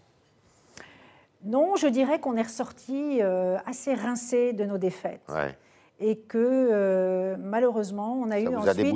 Non, 1.43 1.75
je 1.75 1.85
dirais 1.85 2.19
qu'on 2.19 2.35
est 2.37 2.41
ressorti 2.41 3.21
euh, 3.21 3.57
assez 3.67 3.93
rincé 3.93 4.53
de 4.53 4.65
nos 4.65 4.79
défaites. 4.79 5.21
Ouais 5.29 5.55
et 5.99 6.17
que 6.17 6.37
euh, 6.37 7.35
malheureusement, 7.39 8.19
on 8.21 8.29
a 8.31 8.39
eu 8.39 8.47
ensuite 8.47 8.93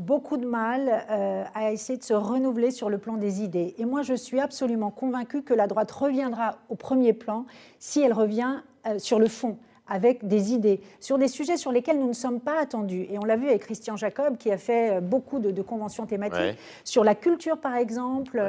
beaucoup 0.00 0.36
de 0.36 0.46
mal 0.46 1.04
euh, 1.10 1.44
à 1.54 1.72
essayer 1.72 1.98
de 1.98 2.02
se 2.02 2.12
renouveler 2.14 2.70
sur 2.70 2.90
le 2.90 2.98
plan 2.98 3.16
des 3.16 3.42
idées. 3.42 3.74
Et 3.78 3.84
moi, 3.84 4.02
je 4.02 4.14
suis 4.14 4.40
absolument 4.40 4.90
convaincue 4.90 5.42
que 5.42 5.54
la 5.54 5.66
droite 5.66 5.90
reviendra 5.90 6.58
au 6.68 6.74
premier 6.74 7.12
plan 7.12 7.46
si 7.78 8.00
elle 8.00 8.12
revient 8.12 8.62
euh, 8.86 8.98
sur 8.98 9.18
le 9.18 9.28
fond 9.28 9.58
avec 9.90 10.26
des 10.26 10.52
idées 10.52 10.80
sur 11.00 11.18
des 11.18 11.28
sujets 11.28 11.56
sur 11.56 11.72
lesquels 11.72 11.98
nous 11.98 12.08
ne 12.08 12.14
sommes 12.14 12.40
pas 12.40 12.58
attendus. 12.58 13.06
Et 13.10 13.18
on 13.18 13.24
l'a 13.24 13.36
vu 13.36 13.48
avec 13.48 13.62
Christian 13.62 13.96
Jacob, 13.96 14.38
qui 14.38 14.50
a 14.50 14.56
fait 14.56 14.96
euh, 14.96 15.00
beaucoup 15.00 15.40
de, 15.40 15.60
conventions 15.60 16.06
thématiques 16.06 16.56
sur 16.84 17.04
la 17.04 17.14
culture, 17.14 17.58
par 17.58 17.74
exemple, 17.74 18.40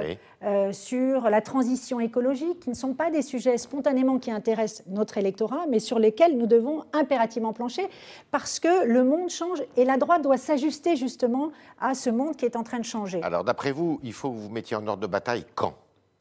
euh, 0.43 0.71
sur 0.71 1.29
la 1.29 1.41
transition 1.41 1.99
écologique, 1.99 2.61
qui 2.61 2.69
ne 2.69 2.75
sont 2.75 2.93
pas 2.93 3.11
des 3.11 3.21
sujets 3.21 3.57
spontanément 3.57 4.19
qui 4.19 4.31
intéressent 4.31 4.83
notre 4.87 5.17
électorat, 5.17 5.65
mais 5.67 5.79
sur 5.79 5.99
lesquels 5.99 6.37
nous 6.37 6.47
devons 6.47 6.83
impérativement 6.93 7.53
plancher, 7.53 7.89
parce 8.29 8.59
que 8.59 8.85
le 8.85 9.03
monde 9.03 9.29
change 9.29 9.61
et 9.75 9.83
la 9.83 9.97
droite 9.97 10.21
doit 10.21 10.37
s'ajuster 10.37 10.95
justement 10.95 11.51
à 11.79 11.95
ce 11.95 12.09
monde 12.09 12.35
qui 12.35 12.45
est 12.45 12.55
en 12.55 12.63
train 12.63 12.79
de 12.79 12.85
changer. 12.85 13.21
Alors, 13.23 13.43
d'après 13.43 13.71
vous, 13.71 13.99
il 14.03 14.13
faut 14.13 14.31
que 14.31 14.37
vous 14.37 14.49
mettiez 14.49 14.77
en 14.77 14.87
ordre 14.87 15.01
de 15.01 15.07
bataille 15.07 15.45
quand? 15.55 15.73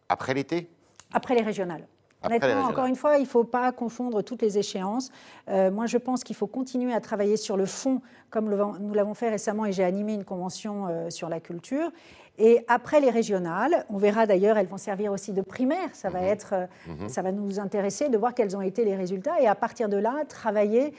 Après 0.08 0.34
l'été? 0.34 0.68
Après 1.12 1.34
les 1.34 1.42
régionales. 1.42 1.86
Honnêtement, 2.22 2.64
encore 2.64 2.86
une 2.86 2.96
fois, 2.96 3.16
il 3.16 3.22
ne 3.22 3.26
faut 3.26 3.44
pas 3.44 3.72
confondre 3.72 4.22
toutes 4.22 4.42
les 4.42 4.58
échéances. 4.58 5.10
Euh, 5.48 5.70
moi, 5.70 5.86
je 5.86 5.96
pense 5.96 6.22
qu'il 6.22 6.36
faut 6.36 6.46
continuer 6.46 6.92
à 6.92 7.00
travailler 7.00 7.36
sur 7.36 7.56
le 7.56 7.66
fond, 7.66 8.02
comme 8.28 8.48
nous 8.80 8.94
l'avons 8.94 9.14
fait 9.14 9.30
récemment, 9.30 9.64
et 9.64 9.72
j'ai 9.72 9.84
animé 9.84 10.14
une 10.14 10.24
convention 10.24 10.86
euh, 10.88 11.10
sur 11.10 11.28
la 11.28 11.40
culture. 11.40 11.90
Et 12.38 12.64
après 12.68 13.00
les 13.00 13.10
régionales, 13.10 13.84
on 13.90 13.98
verra 13.98 14.26
d'ailleurs, 14.26 14.56
elles 14.56 14.66
vont 14.66 14.78
servir 14.78 15.12
aussi 15.12 15.32
de 15.32 15.42
primaire. 15.42 15.90
Ça 15.92 16.08
va, 16.08 16.20
mhm. 16.20 16.26
être, 16.26 16.54
euh, 16.54 16.66
mhm. 16.88 17.08
ça 17.08 17.22
va 17.22 17.32
nous 17.32 17.60
intéresser 17.60 18.08
de 18.08 18.16
voir 18.16 18.34
quels 18.34 18.56
ont 18.56 18.62
été 18.62 18.84
les 18.84 18.96
résultats 18.96 19.40
et 19.40 19.46
à 19.46 19.54
partir 19.54 19.88
de 19.88 19.96
là, 19.96 20.24
travailler 20.28 20.94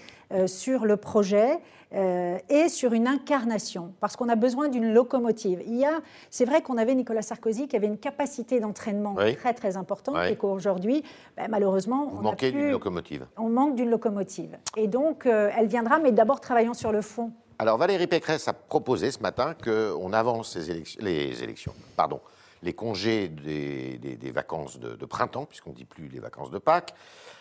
sur 0.46 0.86
le 0.86 0.96
projet 0.96 1.60
euh, 1.94 2.38
et 2.48 2.70
sur 2.70 2.94
une 2.94 3.06
incarnation, 3.06 3.92
parce 4.00 4.16
qu'on 4.16 4.30
a 4.30 4.38
besoin 4.38 4.70
d'une 4.70 4.94
locomotive. 4.94 5.62
Il 5.66 5.76
y 5.76 5.84
a, 5.84 6.00
c'est 6.30 6.46
vrai 6.46 6.62
qu'on 6.62 6.78
avait 6.78 6.96
Nicolas 6.96 7.22
Sarkozy 7.22 7.68
qui 7.68 7.76
avait 7.76 7.88
une 7.88 7.98
capacité 7.98 8.62
d'entraînement 8.62 9.14
très 9.38 9.54
très 9.54 9.76
importante 9.76 10.16
et 10.30 10.38
qu'aujourd'hui, 10.38 11.04
ben, 11.36 11.48
malheureusement, 11.50 12.08
Vous 12.08 12.20
on 12.20 12.22
manquez 12.22 12.52
d'une 12.52 12.72
locomotive. 12.72 13.26
On 13.38 13.50
manque 13.50 13.76
d'une 13.76 13.90
locomotive. 13.90 14.58
Et 14.78 14.88
donc, 14.88 15.26
euh, 15.26 15.52
elle 15.58 15.68
viendra, 15.68 16.00
mais 16.00 16.14
d'abord 16.14 16.40
travaillons 16.40 16.74
sur 16.74 16.94
le 16.94 17.02
fond. 17.02 17.34
Alors 17.62 17.78
Valérie 17.78 18.08
Pécresse 18.08 18.48
a 18.48 18.54
proposé 18.54 19.12
ce 19.12 19.20
matin 19.20 19.54
qu'on 19.54 20.14
avance 20.14 20.58
les 20.58 21.44
élections, 21.44 21.76
pardon, 21.96 22.20
les 22.64 22.74
congés 22.74 23.28
des, 23.28 24.32
vacances 24.34 24.80
de, 24.80 25.06
printemps, 25.06 25.46
puisqu'on 25.46 25.70
ne 25.70 25.76
dit 25.76 25.86
plus 25.86 26.08
les 26.08 26.20
vacances 26.20 26.50
de 26.50 26.58
Pâques, 26.58 26.96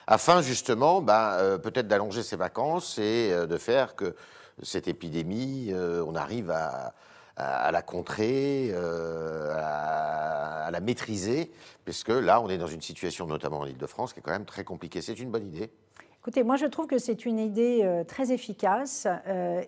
afin 0.07 0.43
justement 0.43 1.01
ben, 1.01 1.37
euh, 1.39 1.57
peut-être 1.57 1.89
d'allonger 1.89 2.23
ces 2.23 2.37
vacances 2.37 2.99
et 2.99 3.31
de 3.31 3.57
faire 3.57 3.97
que 3.97 4.15
cette 4.63 4.89
épidémie, 4.89 5.71
euh, 5.73 6.05
on 6.07 6.15
arrive 6.15 6.51
à, 6.51 6.93
la 7.73 7.81
contrer, 7.81 8.73
euh, 8.75 9.55
à, 9.57 10.71
la 10.71 10.81
maîtriser, 10.81 11.51
parce 11.87 12.05
que 12.05 12.13
là, 12.13 12.43
on 12.43 12.51
est 12.51 12.59
dans 12.59 12.67
une 12.67 12.83
situation, 12.83 13.27
notamment 13.27 13.61
en 13.61 13.67
Ile-de-France, 13.67 14.13
qui 14.13 14.19
est 14.19 14.23
quand 14.23 14.33
même 14.33 14.45
très 14.45 14.65
compliquée. 14.65 15.01
C'est 15.01 15.19
une 15.19 15.31
bonne 15.31 15.47
idée 15.47 15.71
Écoutez, 16.23 16.43
moi 16.43 16.57
je 16.57 16.67
trouve 16.67 16.87
que 16.87 16.99
c'est 16.99 17.25
une 17.25 17.39
idée 17.39 17.81
euh, 17.83 18.05
très 18.05 18.31
efficace 18.31 19.07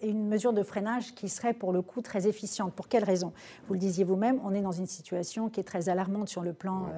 et 0.02 0.10
une 0.10 0.28
mesure 0.28 0.52
de 0.52 0.62
freinage 0.62 1.14
qui 1.14 1.30
serait 1.30 1.54
pour 1.54 1.72
le 1.72 1.80
coup 1.80 2.02
très 2.02 2.28
efficiente. 2.28 2.74
Pour 2.74 2.88
quelle 2.88 3.04
raison? 3.04 3.32
Vous 3.68 3.72
le 3.72 3.80
disiez 3.80 4.04
vous-même, 4.04 4.38
on 4.44 4.52
est 4.52 4.60
dans 4.60 4.70
une 4.70 4.86
situation 4.86 5.48
qui 5.48 5.60
est 5.60 5.64
très 5.64 5.88
alarmante 5.88 6.28
sur 6.28 6.42
le 6.42 6.52
plan 6.52 6.88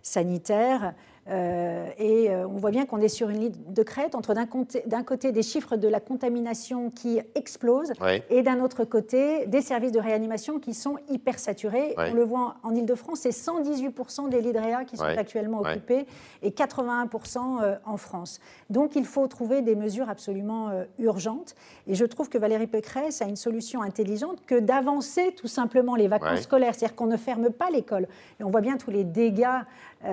sanitaire. 0.00 0.94
Euh, 1.28 1.88
et 1.98 2.30
euh, 2.30 2.48
on 2.48 2.56
voit 2.56 2.72
bien 2.72 2.84
qu'on 2.84 3.00
est 3.00 3.08
sur 3.08 3.28
une 3.28 3.38
ligne 3.38 3.52
de 3.68 3.82
crête 3.84 4.16
entre 4.16 4.34
d'un 4.34 4.46
côté, 4.46 4.82
côté, 5.06 5.30
des 5.30 5.42
chiffres 5.42 5.76
de 5.76 5.86
la 5.86 6.00
contamination 6.00 6.90
qui 6.90 7.20
explosent 7.36 7.92
et 8.28 8.42
d'un 8.42 8.60
autre 8.60 8.84
côté 8.84 9.46
des 9.46 9.60
services 9.60 9.92
de 9.92 10.00
réanimation 10.00 10.58
qui 10.58 10.74
sont 10.74 10.96
hyper 11.08 11.38
saturés. 11.38 11.94
On 11.96 12.14
le 12.14 12.24
voit 12.24 12.56
en 12.64 12.74
Ile-de-France, 12.74 13.20
c'est 13.20 13.30
118% 13.30 14.30
des 14.30 14.40
lits 14.40 14.52
de 14.52 14.58
réa 14.58 14.84
qui 14.84 14.96
sont 14.96 15.04
actuellement 15.04 15.60
occupés 15.60 16.06
et 16.42 16.50
81% 16.50 17.62
euh, 17.62 17.76
en 17.84 17.96
France. 17.96 18.40
Donc 18.70 18.96
il 18.96 19.04
faut 19.04 19.26
trouver 19.28 19.62
des 19.62 19.76
mesures 19.76 20.08
absolument 20.08 20.70
urgentes. 20.98 21.54
Et 21.86 21.94
je 21.94 22.04
trouve 22.04 22.28
que 22.28 22.38
Valérie 22.38 22.66
Pécresse 22.66 23.22
a 23.22 23.26
une 23.26 23.36
solution 23.36 23.82
intelligente 23.82 24.44
que 24.46 24.58
d'avancer 24.58 25.34
tout 25.36 25.46
simplement 25.46 25.94
les 25.94 26.08
vacances 26.08 26.40
scolaires, 26.40 26.74
c'est-à-dire 26.74 26.96
qu'on 26.96 27.06
ne 27.06 27.16
ferme 27.16 27.50
pas 27.50 27.70
l'école. 27.70 28.08
Et 28.40 28.44
on 28.44 28.50
voit 28.50 28.60
bien 28.60 28.76
tous 28.76 28.90
les 28.90 29.04
dégâts 29.04 29.62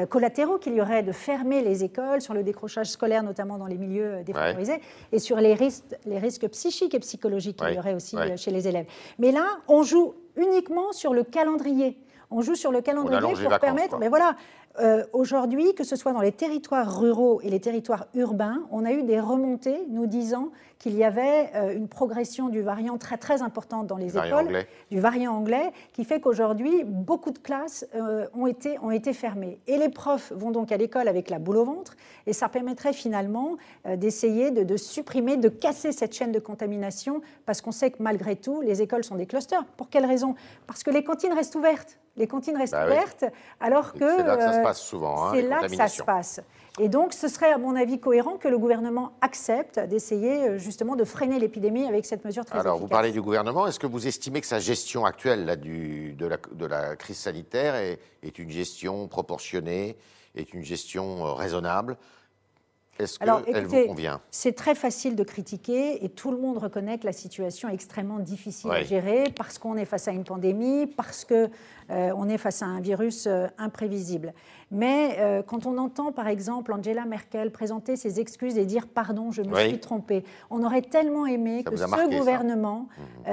collatéraux 0.10 0.58
qu'il 0.58 0.76
y 0.76 0.82
aurait 0.82 1.04
de 1.04 1.12
fermer 1.12 1.62
les 1.62 1.84
écoles, 1.84 2.22
sur 2.22 2.34
le 2.34 2.44
décrochage 2.44 2.88
scolaire, 2.88 3.24
notamment 3.24 3.58
dans 3.58 3.66
les 3.66 3.78
milieux 3.78 4.16
euh, 4.16 4.24
défavorisés, 4.24 4.82
et 5.12 5.20
sur 5.20 5.38
les 5.38 5.54
risques, 5.54 5.84
les 6.06 6.20
risques 6.20 6.48
psychiques 6.50 6.94
et 6.94 7.00
psychologiques 7.00 7.58
qu'il 7.58 7.76
y 7.76 7.80
aurait 7.80 7.94
aussi 7.94 8.16
euh, 8.18 8.38
chez 8.38 8.52
les 8.52 8.68
élèves. 8.68 8.86
Mais 9.18 9.32
là, 9.32 9.46
on 9.68 9.84
joue 9.84 10.14
uniquement 10.36 10.92
sur 10.92 11.14
le 11.14 11.24
calendrier. 11.24 11.98
On 12.32 12.42
joue 12.42 12.56
sur 12.56 12.72
le 12.72 12.82
calendrier 12.82 13.20
pour 13.20 13.60
permettre. 13.60 13.98
Mais 13.98 14.08
voilà, 14.08 14.36
euh, 14.80 15.04
aujourd'hui, 15.14 15.74
que 15.74 15.84
ce 15.84 15.96
soit 15.96 16.14
dans 16.14 16.22
les 16.22 16.32
territoires 16.32 17.00
ruraux 17.00 17.42
et 17.42 17.50
les 17.50 17.60
territoires 17.60 18.08
urbains, 18.14 18.64
on 18.72 18.86
a 18.86 18.92
eu 18.92 19.04
des 19.04 19.20
remontées 19.20 19.80
nous 19.90 20.06
disant 20.06 20.52
qu'il 20.78 20.96
y 20.96 21.04
avait 21.04 21.50
euh, 21.56 21.76
une 21.76 21.90
progression 21.90 22.48
du 22.48 22.62
variant 22.62 22.98
très 22.98 23.18
très 23.18 23.42
importante 23.42 23.88
dans 23.88 23.98
les 23.98 24.18
écoles, 24.18 24.66
du 24.92 25.00
variant 25.00 25.34
anglais, 25.34 25.74
qui 25.92 26.06
fait 26.06 26.22
qu'aujourd'hui, 26.22 26.84
beaucoup 26.86 27.32
de 27.32 27.40
classes 27.40 27.86
euh, 27.96 28.28
ont, 28.34 28.48
été, 28.48 28.78
ont 28.80 28.92
été 28.92 29.12
fermées. 29.12 29.60
Et 29.68 29.78
les 29.78 29.90
profs 29.90 30.32
vont 30.32 30.52
donc 30.52 30.72
à 30.72 30.78
l'école 30.78 31.08
avec 31.08 31.30
la 31.30 31.40
boule 31.40 31.58
au 31.58 31.66
ventre, 31.66 31.96
et 32.28 32.34
ça 32.34 32.48
permettrait 32.48 32.94
finalement 32.94 33.58
d'essayer 33.98 34.52
de, 34.52 34.64
de, 34.64 34.78
supprimer, 34.78 35.36
de 35.36 35.50
casser 35.50 35.92
cette 35.92 36.14
chaîne 36.14 36.32
de 36.32 36.40
contamination, 36.40 37.22
parce 37.46 37.60
qu'on 37.60 37.72
sait 37.72 37.92
que 37.92 38.02
malgré 38.02 38.36
tout, 38.36 38.62
les 38.62 38.82
écoles 38.82 39.04
sont 39.04 39.16
des 39.16 39.26
clusters. 39.26 39.66
Pour 39.78 39.90
quelle 39.90 40.06
raison? 40.06 40.36
Parce 40.68 40.84
que 40.84 40.92
les 40.92 41.04
cantines 41.04 41.34
restent 41.34 41.56
ouvertes 41.56 41.98
les 42.20 42.28
cantines 42.28 42.58
restent 42.58 42.74
bah 42.74 42.86
ouvertes, 42.86 43.26
alors 43.60 43.94
que 43.94 44.18
c'est 44.18 44.24
là 44.24 44.36
que 44.36 44.44
ça 44.44 44.54
se 44.54 44.62
passe 44.62 44.82
souvent. 44.82 45.26
Hein, 45.26 45.32
c'est 45.34 45.42
là 45.42 45.60
que 45.62 45.76
ça 45.76 45.88
se 45.88 46.04
passe. 46.04 46.42
Et 46.78 46.88
donc, 46.88 47.14
ce 47.14 47.28
serait, 47.28 47.52
à 47.52 47.58
mon 47.58 47.76
avis, 47.76 48.00
cohérent 48.00 48.38
que 48.38 48.48
le 48.48 48.58
gouvernement 48.58 49.14
accepte 49.22 49.80
d'essayer 49.80 50.48
euh, 50.48 50.58
justement 50.58 50.96
de 50.96 51.04
freiner 51.04 51.40
l'épidémie 51.40 51.86
avec 51.86 52.06
cette 52.06 52.24
mesure 52.24 52.46
très 52.46 52.60
Alors, 52.60 52.78
vous 52.78 52.88
parlez 52.88 53.12
du 53.12 53.22
gouvernement. 53.22 53.68
Est-ce 53.68 53.80
que 53.80 53.88
vous 53.88 54.08
estimez 54.08 54.40
que 54.40 54.48
sa 54.48 54.60
gestion 54.60 55.06
actuelle 55.06 55.46
là, 55.46 55.56
du, 55.56 56.14
de, 56.14 56.26
la, 56.26 56.38
de, 56.54 56.66
la, 56.66 56.96
crise 56.96 57.18
sanitaire 57.18 57.76
est, 57.76 58.00
est, 58.24 58.38
une 58.38 58.50
gestion 58.50 59.08
proportionnée, 59.08 59.98
est 60.36 60.54
une 60.54 60.64
gestion 60.64 61.26
euh, 61.26 61.34
raisonnable? 61.34 61.98
Est-ce 63.00 63.18
qu'elle 63.20 63.66
vous 63.66 63.88
convient 63.88 64.22
C'est 64.30 64.56
très 64.56 64.76
facile 64.76 65.16
de 65.16 65.24
critiquer 65.24 66.04
et 66.04 66.10
tout 66.10 66.32
le 66.32 66.38
monde 66.38 66.58
reconnaît 66.58 66.98
que 66.98 67.06
la 67.06 67.14
situation 67.14 67.70
est 67.70 67.74
extrêmement 67.74 68.20
difficile 68.20 68.70
à 68.72 68.84
gérer 68.84 69.26
parce 69.36 69.58
qu'on 69.58 69.78
est 69.78 69.86
face 69.86 70.08
à 70.08 70.12
une 70.12 70.24
pandémie, 70.24 70.86
parce 70.86 71.26
qu'on 71.26 71.50
euh, 71.92 72.26
est 72.26 72.38
face 72.38 72.62
à 72.62 72.66
un 72.66 72.82
virus 72.82 73.26
euh, 73.26 73.48
imprévisible. 73.58 74.34
Mais 74.72 75.16
euh, 75.20 75.42
quand 75.42 75.66
on 75.66 75.78
entend 75.78 76.12
par 76.12 76.28
exemple 76.28 76.74
Angela 76.74 77.06
Merkel 77.06 77.52
présenter 77.52 77.96
ses 77.96 78.20
excuses 78.20 78.58
et 78.58 78.66
dire 78.66 78.88
pardon, 78.88 79.32
je 79.32 79.42
me 79.42 79.56
suis 79.56 79.80
trompée, 79.80 80.24
on 80.50 80.64
aurait 80.64 80.82
tellement 80.82 81.26
aimé 81.26 81.64
que 81.64 81.76
ce 81.76 82.18
gouvernement 82.18 82.88
mmh. 83.26 83.32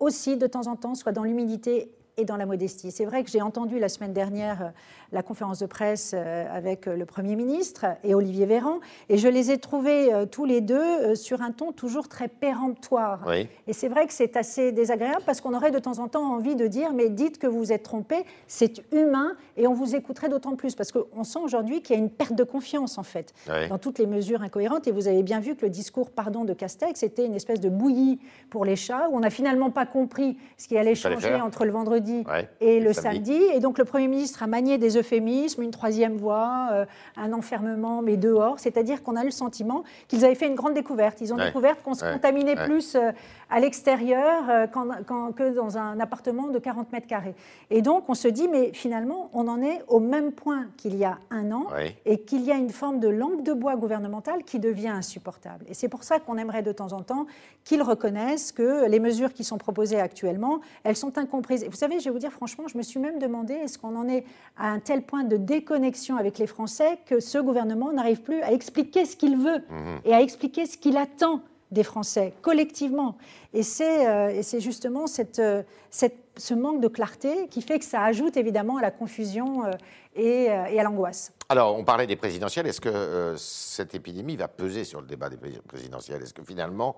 aussi 0.00 0.36
de 0.36 0.46
temps 0.46 0.66
en 0.66 0.76
temps 0.76 0.94
soit 0.94 1.12
dans 1.12 1.24
l'humilité 1.24 1.92
et 2.16 2.24
dans 2.24 2.36
la 2.36 2.46
modestie. 2.46 2.90
C'est 2.90 3.04
vrai 3.04 3.24
que 3.24 3.30
j'ai 3.30 3.42
entendu 3.42 3.78
la 3.78 3.88
semaine 3.88 4.12
dernière 4.12 4.72
la 5.12 5.22
conférence 5.22 5.58
de 5.58 5.66
presse 5.66 6.12
euh, 6.14 6.44
avec 6.50 6.88
euh, 6.88 6.96
le 6.96 7.04
Premier 7.04 7.36
ministre 7.36 7.84
et 8.02 8.14
Olivier 8.14 8.46
Véran, 8.46 8.80
et 9.08 9.18
je 9.18 9.28
les 9.28 9.50
ai 9.50 9.58
trouvés 9.58 10.12
euh, 10.12 10.26
tous 10.26 10.46
les 10.46 10.60
deux 10.60 11.14
sur 11.14 11.42
un 11.42 11.52
ton 11.52 11.72
toujours 11.72 12.08
très 12.08 12.28
péremptoire. 12.28 13.30
Et 13.66 13.72
c'est 13.72 13.88
vrai 13.88 14.06
que 14.06 14.12
c'est 14.12 14.36
assez 14.36 14.72
désagréable 14.72 15.22
parce 15.26 15.40
qu'on 15.40 15.54
aurait 15.54 15.70
de 15.70 15.78
temps 15.78 15.98
en 15.98 16.08
temps 16.08 16.32
envie 16.32 16.56
de 16.56 16.66
dire 16.66 16.92
mais 16.92 17.10
dites 17.10 17.38
que 17.38 17.46
vous 17.46 17.58
vous 17.58 17.72
êtes 17.72 17.82
trompé, 17.82 18.24
c'est 18.46 18.82
humain 18.92 19.36
et 19.56 19.66
on 19.66 19.74
vous 19.74 19.94
écouterait 19.94 20.28
d'autant 20.28 20.56
plus 20.56 20.74
parce 20.74 20.90
qu'on 20.90 21.24
sent 21.24 21.38
aujourd'hui 21.42 21.82
qu'il 21.82 21.94
y 21.94 21.98
a 21.98 22.02
une 22.02 22.10
perte 22.10 22.34
de 22.34 22.44
confiance 22.44 22.96
en 22.96 23.02
fait 23.02 23.34
dans 23.68 23.78
toutes 23.78 23.98
les 23.98 24.06
mesures 24.06 24.42
incohérentes. 24.42 24.88
Et 24.88 24.92
vous 24.92 25.08
avez 25.08 25.22
bien 25.22 25.40
vu 25.40 25.54
que 25.54 25.62
le 25.62 25.70
discours 25.70 26.10
pardon 26.10 26.44
de 26.44 26.54
Castex 26.54 27.02
était 27.02 27.26
une 27.26 27.34
espèce 27.34 27.60
de 27.60 27.68
bouillie 27.68 28.18
pour 28.50 28.64
les 28.64 28.76
chats 28.76 29.08
où 29.10 29.16
on 29.16 29.20
n'a 29.20 29.30
finalement 29.30 29.70
pas 29.70 29.86
compris 29.86 30.38
ce 30.56 30.68
qui 30.68 30.78
allait 30.78 30.94
changer 30.94 31.34
entre 31.34 31.64
le 31.64 31.72
vendredi 31.72 32.11
et 32.60 32.80
le, 32.80 32.92
samedi. 32.92 33.38
Et 33.54 33.60
donc 33.60 33.78
le 33.78 33.84
Premier 33.84 34.08
ministre 34.08 34.42
a 34.42 34.46
manié 34.46 34.78
des 34.78 34.96
euphémismes, 34.96 35.62
une 35.62 35.70
troisième 35.70 36.16
voie, 36.16 36.68
euh, 36.72 36.84
un 37.16 37.32
enfermement, 37.32 38.02
mais 38.02 38.16
dehors. 38.16 38.58
C'est-à-dire 38.58 39.02
qu'on 39.02 39.16
a 39.16 39.22
eu 39.22 39.26
le 39.26 39.30
sentiment 39.30 39.84
qu'ils 40.08 40.24
avaient 40.24 40.34
fait 40.34 40.46
une 40.46 40.54
grande 40.54 40.74
découverte. 40.74 41.20
Ils 41.20 41.32
ont 41.32 41.36
découvert 41.36 41.82
qu'on 41.82 41.94
se 41.94 42.04
contaminait 42.04 42.56
plus 42.56 42.94
euh, 42.94 43.10
à 43.50 43.60
l'extérieur 43.60 44.44
euh, 44.48 44.66
que 44.66 45.54
dans 45.54 45.78
un 45.78 46.00
appartement 46.00 46.48
de 46.48 46.58
40 46.58 46.92
mètres 46.92 47.06
carrés. 47.06 47.34
Et 47.70 47.82
donc 47.82 48.04
on 48.08 48.14
se 48.14 48.28
dit, 48.28 48.48
mais 48.48 48.72
finalement, 48.72 49.30
on 49.32 49.48
en 49.48 49.62
est 49.62 49.82
au 49.88 50.00
même 50.00 50.32
point 50.32 50.66
qu'il 50.76 50.96
y 50.96 51.04
a 51.04 51.18
un 51.30 51.50
an 51.52 51.66
et 52.04 52.18
qu'il 52.18 52.42
y 52.42 52.50
a 52.50 52.56
une 52.56 52.70
forme 52.70 53.00
de 53.00 53.08
langue 53.08 53.42
de 53.42 53.52
bois 53.52 53.76
gouvernementale 53.76 54.44
qui 54.44 54.58
devient 54.58 54.88
insupportable. 54.88 55.64
Et 55.68 55.74
c'est 55.74 55.88
pour 55.88 56.04
ça 56.04 56.18
qu'on 56.18 56.36
aimerait 56.36 56.62
de 56.62 56.72
temps 56.72 56.92
en 56.92 57.02
temps 57.02 57.26
qu'ils 57.64 57.82
reconnaissent 57.82 58.52
que 58.52 58.86
les 58.86 59.00
mesures 59.00 59.32
qui 59.32 59.44
sont 59.44 59.58
proposées 59.58 60.00
actuellement, 60.00 60.60
elles 60.84 60.96
sont 60.96 61.18
incomprises. 61.18 61.64
Vous 61.68 61.76
savez, 61.76 61.91
je 61.98 62.04
vais 62.04 62.10
vous 62.10 62.18
dire 62.18 62.32
franchement, 62.32 62.68
je 62.68 62.76
me 62.76 62.82
suis 62.82 63.00
même 63.00 63.18
demandé, 63.18 63.54
est-ce 63.54 63.78
qu'on 63.78 63.96
en 63.96 64.08
est 64.08 64.24
à 64.56 64.68
un 64.68 64.78
tel 64.78 65.02
point 65.02 65.24
de 65.24 65.36
déconnexion 65.36 66.16
avec 66.16 66.38
les 66.38 66.46
Français 66.46 66.98
que 67.06 67.20
ce 67.20 67.38
gouvernement 67.38 67.92
n'arrive 67.92 68.22
plus 68.22 68.40
à 68.42 68.52
expliquer 68.52 69.04
ce 69.04 69.16
qu'il 69.16 69.36
veut 69.36 69.58
mhm. 69.70 70.00
et 70.04 70.14
à 70.14 70.20
expliquer 70.20 70.66
ce 70.66 70.76
qu'il 70.76 70.96
attend 70.96 71.42
des 71.70 71.84
Français 71.84 72.34
collectivement. 72.42 73.16
Et 73.54 73.62
c'est 73.62 74.06
euh, 74.06 74.42
justement 74.60 75.06
cette, 75.06 75.38
euh, 75.38 75.62
cette, 75.90 76.18
ce 76.36 76.54
manque 76.54 76.80
de 76.80 76.88
clarté 76.88 77.48
qui 77.48 77.62
fait 77.62 77.78
que 77.78 77.84
ça 77.84 78.02
ajoute 78.02 78.36
évidemment 78.36 78.76
à 78.76 78.82
la 78.82 78.90
confusion 78.90 79.64
euh, 79.64 79.70
et, 80.14 80.44
et, 80.44 80.80
à 80.80 80.82
l'angoisse. 80.82 81.32
Alors, 81.48 81.78
on 81.78 81.84
parlait 81.84 82.06
des 82.06 82.16
présidentielles. 82.16 82.66
Est-ce 82.66 82.80
que 82.82 83.34
cette 83.38 83.94
épidémie 83.94 84.36
va 84.36 84.48
peser 84.48 84.84
sur 84.84 85.00
le 85.00 85.06
débat 85.06 85.30
des 85.30 85.38
présidentielles? 85.66 86.22
Est-ce 86.22 86.34
que 86.34 86.42
finalement, 86.42 86.96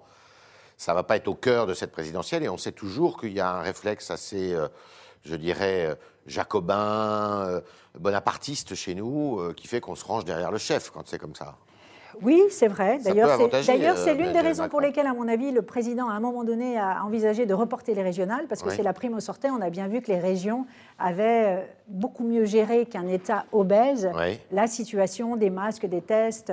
ça 0.76 0.92
ne 0.92 0.96
va 0.96 1.02
pas 1.02 1.16
être 1.16 1.28
au 1.28 1.34
cœur 1.34 1.66
de 1.66 1.74
cette 1.74 1.92
présidentielle 1.92 2.42
Et 2.42 2.48
on 2.48 2.58
sait 2.58 2.72
toujours 2.72 3.20
qu'il 3.20 3.32
y 3.32 3.40
a 3.40 3.50
un 3.50 3.62
réflexe 3.62 4.10
assez 4.10 4.56
je 5.24 5.36
dirais, 5.36 5.86
euh, 5.86 5.94
jacobin, 6.26 7.46
euh, 7.48 7.60
bonapartiste 7.98 8.74
chez 8.74 8.94
nous, 8.94 9.40
euh, 9.40 9.52
qui 9.54 9.66
fait 9.66 9.80
qu'on 9.80 9.94
se 9.94 10.04
range 10.04 10.24
derrière 10.24 10.50
le 10.50 10.58
chef 10.58 10.90
quand 10.90 11.06
c'est 11.06 11.18
comme 11.18 11.34
ça. 11.34 11.56
Oui, 12.22 12.42
c'est 12.50 12.68
vrai. 12.68 12.98
D'ailleurs, 12.98 13.38
c'est 13.96 14.14
l'une 14.14 14.32
des 14.32 14.40
raisons 14.40 14.68
pour 14.68 14.80
lesquelles, 14.80 15.06
à 15.06 15.14
mon 15.14 15.28
avis, 15.28 15.52
le 15.52 15.62
président, 15.62 16.08
à 16.08 16.12
un 16.12 16.20
moment 16.20 16.44
donné, 16.44 16.78
a 16.78 17.04
envisagé 17.04 17.46
de 17.46 17.54
reporter 17.54 17.94
les 17.94 18.02
régionales, 18.02 18.46
parce 18.48 18.62
que 18.62 18.70
c'est 18.70 18.82
la 18.82 18.92
prime 18.92 19.14
au 19.14 19.20
sortait. 19.20 19.50
On 19.50 19.60
a 19.60 19.70
bien 19.70 19.88
vu 19.88 20.00
que 20.00 20.10
les 20.10 20.18
régions 20.18 20.66
avaient 20.98 21.68
beaucoup 21.88 22.24
mieux 22.24 22.44
géré 22.44 22.86
qu'un 22.86 23.06
État 23.08 23.44
obèse 23.52 24.10
la 24.50 24.66
situation 24.66 25.36
des 25.36 25.50
masques, 25.50 25.86
des 25.86 26.00
tests. 26.00 26.52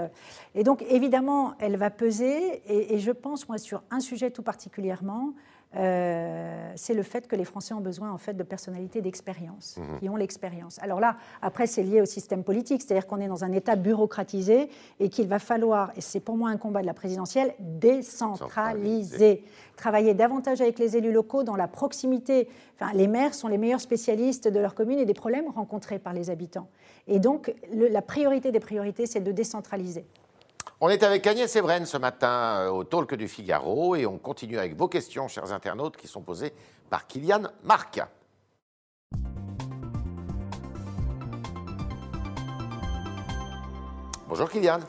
Et 0.56 0.64
donc, 0.64 0.84
évidemment, 0.90 1.54
elle 1.60 1.78
va 1.78 1.90
peser. 1.90 2.62
Et, 2.68 2.96
et 2.96 3.00
je 3.00 3.12
pense, 3.12 3.48
moi, 3.48 3.58
sur 3.58 3.84
un 3.92 4.00
sujet 4.00 4.32
tout 4.32 4.44
particulièrement, 4.44 5.34
euh, 5.78 6.72
c'est 6.76 6.94
le 6.94 7.04
fait 7.04 7.28
que 7.28 7.36
les 7.36 7.46
Français 7.46 7.74
ont 7.74 7.80
besoin 7.80 8.12
en 8.12 8.18
fait 8.18 8.34
de 8.34 8.44
personnalités 8.44 9.02
d'expérience, 9.02 9.78
mhm. 9.78 10.00
qui 10.00 10.10
ont 10.10 10.16
l'expérience. 10.18 10.80
Alors 10.82 11.00
là, 11.00 11.16
après, 11.42 11.66
c'est 11.66 11.84
lié 11.84 12.02
au 12.02 12.06
système 12.06 12.44
politique, 12.44 12.82
c'est-à-dire 12.82 13.08
qu'on 13.08 13.20
est 13.20 13.28
dans 13.28 13.44
un 13.44 13.52
État 13.54 13.76
bureaucratisé 13.76 14.70
et 15.00 15.10
qu'il 15.10 15.28
va 15.28 15.40
falloir, 15.40 15.92
et 15.96 16.02
c'est 16.02 16.20
pour 16.20 16.36
moi 16.36 16.50
un 16.50 16.58
combat 16.58 16.82
de 16.82 16.88
la 16.88 16.94
présidentielle, 16.94 17.54
décentraliser, 17.60 19.44
travailler 19.78 20.14
davantage 20.14 20.60
avec 20.60 20.78
les 20.78 20.98
élus 20.98 21.14
locaux 21.14 21.44
dans 21.44 21.56
la 21.56 21.68
proximité. 21.68 22.50
Enfin, 22.76 22.92
les 22.94 23.08
maires 23.08 23.34
sont 23.34 23.48
les 23.48 23.58
meilleurs 23.58 23.82
spécialistes 23.82 24.48
de 24.48 24.60
leur 24.60 24.76
commune 24.76 25.00
et 25.00 25.06
des 25.06 25.14
problèmes 25.14 25.48
rencontrés 25.48 26.00
par 26.00 26.14
les 26.14 26.30
habitants. 26.30 26.68
Et 27.08 27.20
donc, 27.20 27.54
la 27.72 28.02
priorité 28.02 28.52
des 28.52 28.60
priorités, 28.60 29.06
c'est 29.06 29.22
de 29.22 29.32
décentraliser. 29.32 30.06
On 30.84 30.90
est 30.90 31.04
avec 31.04 31.28
Agnès 31.28 31.56
Evren 31.56 31.86
ce 31.86 31.98
matin 31.98 32.62
euh, 32.62 32.70
au 32.70 32.84
Talk 32.84 33.14
du 33.14 33.28
Figaro 33.28 33.96
et 33.96 34.08
on 34.08 34.18
continue 34.18 34.58
avec 34.58 34.76
vos 34.76 34.88
questions, 34.88 35.28
chers 35.28 35.54
internautes, 35.54 35.96
qui 35.96 36.08
sont 36.08 36.22
posées 36.22 36.54
par 36.90 37.06
Kylian 37.06 37.44
Marc. 37.64 38.02
Bonjour 44.28 44.50
Kylian. 44.50 44.80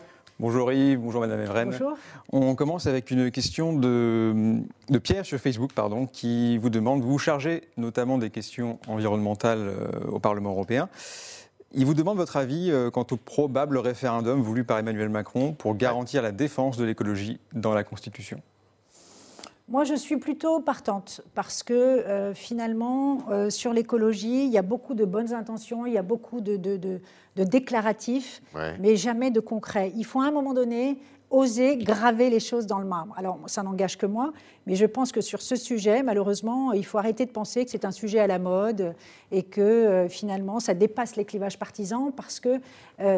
Bonjour 0.40 0.72
Yves, 0.72 0.99
bonjour 0.99 1.20
Madame 1.20 1.42
Evren. 1.42 1.68
Bonjour. 1.68 1.99
On 2.32 2.54
commence 2.54 2.87
avec 2.87 3.11
une 3.11 3.30
question 3.30 3.75
de, 3.75 4.62
de, 4.88 4.99
Pierre 4.99 5.26
sur 5.26 5.38
Facebook 5.38 5.75
pardon, 5.75 6.06
qui 6.06 6.56
vous 6.56 6.70
demande, 6.70 7.02
vous 7.02 7.11
vous 7.11 7.18
chargez 7.18 7.68
notamment 7.76 8.16
des 8.16 8.30
questions 8.30 8.78
environnementales 8.88 9.68
euh, 9.68 10.11
au 10.11 10.18
Parlement 10.18 10.52
européen. 10.52 10.88
Il 11.75 11.87
vous 11.87 11.95
demande 11.95 12.19
votre 12.19 12.37
avis 12.37 12.71
euh, 12.71 12.91
quant 12.91 13.07
au 13.11 13.17
probable 13.17 13.79
référendum 13.79 14.43
voulu 14.43 14.64
par 14.64 14.79
Emmanuel 14.79 15.09
Macron 15.09 15.52
pour 15.52 15.75
garantir 15.75 16.21
la 16.23 16.31
défense 16.31 16.76
de 16.76 16.85
l'écologie 16.85 17.41
dans 17.55 17.73
la 17.73 17.83
Constitution? 17.83 18.41
moi, 19.73 19.85
je 19.85 19.95
suis 19.95 20.19
plutôt 20.19 20.61
partante 20.61 21.23
parce 21.35 21.62
que 21.62 21.73
euh, 21.73 22.35
finalement, 22.35 23.21
euh, 23.31 23.49
sur 23.49 23.73
l'écologie, 23.73 24.45
il 24.45 24.50
y 24.50 24.59
a 24.59 24.62
beaucoup 24.62 24.93
de 24.93 25.07
bonnes 25.07 25.33
intentions, 25.33 25.87
il 25.87 25.95
y 25.95 25.99
a 25.99 26.02
beaucoup 26.02 26.43
de, 26.43 26.59
déclaratifs, 27.37 28.43
mais 28.81 28.97
jamais 28.97 29.31
de 29.31 29.41
concret. 29.41 29.91
Il 29.97 30.05
faut 30.05 30.21
à 30.21 30.26
un 30.26 30.31
moment 30.31 30.52
donné 30.52 30.99
oser 31.33 31.77
graver 31.77 32.31
les 32.31 32.41
choses 32.41 32.67
dans 32.67 32.79
le 32.79 32.85
marbre. 32.85 33.15
Alors, 33.17 33.39
ça 33.47 33.62
n'engage 33.62 33.99
que 33.99 34.07
moi, 34.07 34.33
mais 34.67 34.77
je 34.77 34.87
pense 34.87 35.11
que 35.11 35.21
sur 35.21 35.43
ce 35.43 35.57
sujet, 35.57 36.03
malheureusement, 36.03 36.73
il 36.73 36.85
faut 36.85 36.99
arrêter 36.99 37.27
de 37.27 37.33
penser 37.33 37.65
que 37.65 37.71
c'est 37.71 37.85
un 37.85 37.91
sujet 37.91 38.21
à 38.21 38.27
la 38.27 38.39
mode 38.39 38.95
et 39.31 39.43
que 39.43 39.61
euh, 39.61 40.09
finalement, 40.09 40.61
ça 40.61 40.75
dépasse 40.75 41.17
les 41.17 41.25
clivages 41.25 41.59
partisans 41.59 42.12
parce 42.15 42.39
que 42.39 42.61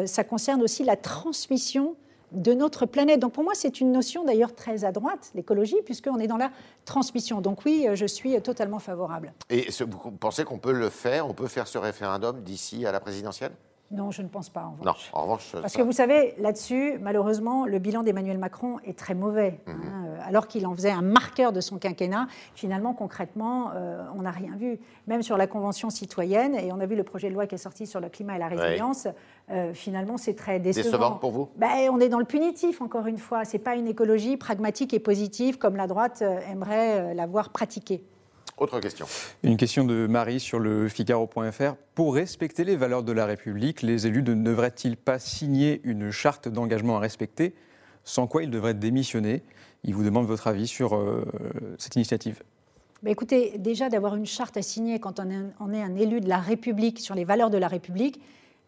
ça 0.05 0.23
concerne 0.23 0.63
aussi 0.63 0.83
la 0.83 0.95
transmission 0.95 1.95
de 2.31 2.53
notre 2.53 2.85
planète. 2.85 3.19
Donc 3.19 3.33
pour 3.33 3.43
moi, 3.43 3.53
c'est 3.55 3.79
une 3.79 3.91
notion 3.91 4.23
d'ailleurs 4.23 4.55
très 4.55 4.83
à 4.83 4.91
droite, 4.91 5.31
l'écologie, 5.35 5.77
puisqu'on 5.85 6.17
est 6.19 6.27
dans 6.27 6.37
la 6.37 6.51
transmission. 6.85 7.41
Donc 7.41 7.65
oui, 7.65 7.87
je 7.93 8.05
suis 8.05 8.39
totalement 8.41 8.79
favorable. 8.79 9.33
Et 9.49 9.67
vous 9.87 10.11
pensez 10.11 10.43
qu'on 10.43 10.57
peut 10.57 10.73
le 10.73 10.89
faire, 10.89 11.27
on 11.27 11.33
peut 11.33 11.47
faire 11.47 11.67
ce 11.67 11.77
référendum 11.77 12.41
d'ici 12.41 12.85
à 12.85 12.91
la 12.91 12.99
présidentielle? 12.99 13.51
Non, 13.91 14.09
je 14.09 14.23
ne 14.23 14.27
pense 14.27 14.49
pas. 14.49 14.63
En 14.63 14.71
revanche. 14.71 15.11
Non, 15.13 15.19
en 15.19 15.23
revanche. 15.23 15.55
Parce 15.61 15.75
que 15.75 15.81
vous 15.83 15.91
savez, 15.91 16.33
là-dessus, 16.39 16.97
malheureusement, 16.99 17.67
le 17.67 17.77
bilan 17.77 18.01
d'Emmanuel 18.01 18.39
Macron 18.39 18.77
est 18.83 18.97
très 18.97 19.13
mauvais. 19.13 19.59
Mhm. 19.67 19.73
Hein, 19.73 20.05
euh, 20.07 20.27
alors 20.27 20.47
qu'il 20.47 20.65
en 20.65 20.73
faisait 20.73 20.89
un 20.89 21.03
marqueur 21.03 21.51
de 21.51 21.61
son 21.61 21.77
quinquennat, 21.77 22.27
finalement, 22.55 22.93
concrètement, 22.93 23.71
euh, 23.75 24.03
on 24.17 24.23
n'a 24.23 24.31
rien 24.31 24.55
vu. 24.57 24.79
Même 25.05 25.21
sur 25.21 25.37
la 25.37 25.45
Convention 25.45 25.91
citoyenne, 25.91 26.55
et 26.55 26.71
on 26.71 26.79
a 26.79 26.85
vu 26.87 26.95
le 26.95 27.03
projet 27.03 27.29
de 27.29 27.35
loi 27.35 27.45
qui 27.45 27.55
est 27.55 27.59
sorti 27.59 27.85
sur 27.85 27.99
le 27.99 28.09
climat 28.09 28.37
et 28.37 28.39
la 28.39 28.47
résilience, 28.47 29.07
euh, 29.51 29.73
finalement, 29.73 30.17
c'est 30.17 30.35
très 30.35 30.59
décevant. 30.59 30.85
Décevant 30.85 31.11
pour 31.11 31.31
vous? 31.31 31.49
Ben, 31.55 31.89
On 31.91 31.99
est 31.99 32.09
dans 32.09 32.19
le 32.19 32.25
punitif, 32.25 32.81
encore 32.81 33.05
une 33.05 33.19
fois. 33.19 33.45
Ce 33.45 33.53
n'est 33.53 33.63
pas 33.63 33.75
une 33.75 33.87
écologie 33.87 34.35
pragmatique 34.35 34.95
et 34.95 34.99
positive 34.99 35.59
comme 35.59 35.75
la 35.75 35.85
droite 35.85 36.23
aimerait 36.49 37.13
l'avoir 37.13 37.49
pratiquée. 37.49 38.03
Autre 38.57 38.79
question. 38.79 39.05
Une 39.43 39.57
question 39.57 39.83
de 39.83 40.07
Marie 40.07 40.39
sur 40.39 40.59
le 40.59 40.87
Figaro.fr. 40.87 41.75
Pour 41.93 42.15
respecter 42.15 42.63
les 42.63 42.77
valeurs 42.77 43.03
de 43.03 43.11
la 43.11 43.25
République, 43.25 43.81
les 43.81 44.07
élus 44.07 44.23
ne 44.23 44.33
devraient-ils 44.33 44.95
pas 44.95 45.19
signer 45.19 45.81
une 45.83 46.09
charte 46.09 46.47
d'engagement 46.47 46.95
à 46.95 46.99
respecter, 46.99 47.53
sans 48.05 48.27
quoi 48.27 48.43
ils 48.43 48.49
devraient 48.49 48.73
démissionner? 48.73 49.43
Il 49.83 49.93
vous 49.93 50.03
demande 50.03 50.25
votre 50.25 50.47
avis 50.47 50.67
sur 50.67 50.95
euh, 50.95 51.25
cette 51.77 51.97
initiative. 51.97 52.43
Bah, 53.03 53.11
écoutez, 53.11 53.57
déjà 53.57 53.89
d'avoir 53.89 54.15
une 54.15 54.25
charte 54.25 54.55
à 54.55 54.61
signer 54.61 54.99
quand 54.99 55.19
on 55.19 55.29
est, 55.29 55.43
on 55.59 55.73
est 55.73 55.81
un 55.81 55.95
élu 55.95 56.21
de 56.21 56.29
la 56.29 56.39
République 56.39 56.99
sur 56.99 57.13
les 57.13 57.25
valeurs 57.25 57.49
de 57.49 57.57
la 57.57 57.67
République, 57.67 58.21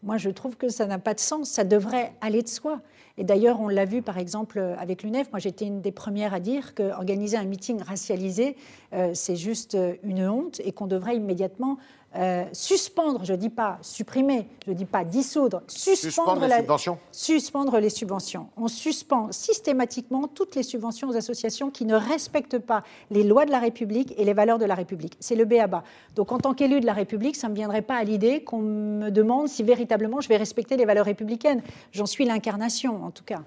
moi, 0.04 0.18
je 0.18 0.30
trouve 0.30 0.58
que 0.58 0.70
ça 0.70 0.86
n'a 0.86 1.00
pas 1.00 1.14
de 1.14 1.20
sens. 1.20 1.50
Ça 1.50 1.64
devrait 1.64 2.14
aller 2.22 2.44
de 2.44 2.48
soi. 2.48 2.82
Et 3.18 3.24
d'ailleurs, 3.24 3.60
on 3.60 3.68
l'a 3.68 3.86
vu 3.86 4.02
par 4.02 4.18
exemple 4.18 4.60
avec 4.78 5.04
l'UNEF. 5.04 5.32
Moi, 5.32 5.40
j'étais 5.40 5.66
une 5.66 5.82
des 5.82 5.92
premières 5.92 6.34
à 6.34 6.40
dire 6.40 6.76
qu'organiser 6.76 7.38
un 7.38 7.46
meeting 7.46 7.82
racialisé, 7.82 8.56
euh, 8.94 9.12
c'est 9.14 9.36
juste 9.36 9.78
une 10.04 10.28
honte 10.28 10.62
et 10.64 10.72
qu'on 10.72 10.88
devrait 10.88 11.16
immédiatement 11.16 11.78
euh, 12.18 12.46
suspendre, 12.52 13.24
je 13.26 13.34
ne 13.34 13.38
dis 13.38 13.50
pas 13.50 13.78
supprimer, 13.82 14.48
je 14.66 14.72
ne 14.72 14.76
dis 14.76 14.86
pas 14.86 15.04
dissoudre, 15.04 15.62
suspendre, 15.68 16.48
les 16.48 16.58
subventions. 16.58 16.98
Suspendre 17.12 17.80
les 17.80 17.90
subventions. 17.90 18.48
On 18.58 18.68
suspend 18.68 19.32
systématiquement 19.32 20.28
toutes 20.28 20.56
les 20.56 20.64
subventions 20.64 21.10
aux 21.10 21.16
associations 21.16 21.70
qui 21.70 21.86
ne 21.86 21.96
respectent 21.96 22.60
pas 22.60 22.84
les 23.12 23.24
lois 23.24 23.46
de 23.46 23.52
la 23.52 23.60
République 23.60 24.14
et 24.18 24.26
les 24.26 24.34
valeurs 24.34 24.58
de 24.58 24.66
la 24.66 24.76
République. 24.76 25.16
C'est 25.20 25.36
le 25.36 25.46
BABA. 25.46 25.84
Donc 26.16 26.32
en 26.32 26.40
tant 26.40 26.54
qu'élu 26.54 26.80
de 26.80 26.86
la 26.86 26.94
République, 26.94 27.36
ça 27.36 27.48
ne 27.48 27.52
me 27.52 27.56
viendrait 27.56 27.84
pas 27.84 27.96
à 27.96 28.04
l'idée 28.04 28.44
qu'on 28.44 28.60
me 28.60 29.10
demande 29.10 29.48
si 29.48 29.62
véritablement 29.62 30.20
je 30.20 30.30
vais 30.30 30.38
respecter 30.38 30.76
les 30.76 30.86
valeurs 30.86 31.06
républicaines. 31.06 31.62
J'en 31.92 32.06
suis 32.08 32.26
l'incarnation, 32.26 33.04
en 33.04 33.12
tout 33.12 33.24
cas. 33.24 33.42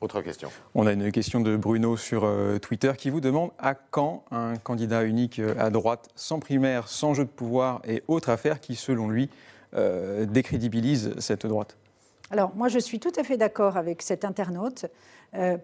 Autre 0.00 0.20
question. 0.20 0.50
On 0.74 0.86
a 0.86 0.92
une 0.92 1.10
question 1.12 1.40
de 1.40 1.56
Bruno 1.56 1.96
sur 1.96 2.24
euh, 2.24 2.58
Twitter 2.58 2.92
qui 2.96 3.10
vous 3.10 3.20
demande 3.20 3.50
à 3.58 3.74
quand 3.74 4.24
un 4.30 4.56
candidat 4.56 5.04
unique 5.04 5.38
euh, 5.38 5.54
à 5.58 5.70
droite, 5.70 6.08
sans 6.14 6.40
primaire, 6.40 6.88
sans 6.88 7.14
jeu 7.14 7.24
de 7.24 7.30
pouvoir 7.30 7.80
et 7.86 8.02
autres 8.08 8.28
affaires 8.28 8.60
qui, 8.60 8.74
selon 8.74 9.08
lui, 9.08 9.30
euh, 9.74 10.26
décrédibilise 10.26 11.14
cette 11.18 11.46
droite? 11.46 11.76
Alors, 12.30 12.54
moi, 12.54 12.68
je 12.68 12.78
suis 12.78 13.00
tout 13.00 13.12
à 13.16 13.24
fait 13.24 13.36
d'accord 13.36 13.76
avec 13.76 14.02
cet 14.02 14.24
internaute. 14.24 14.86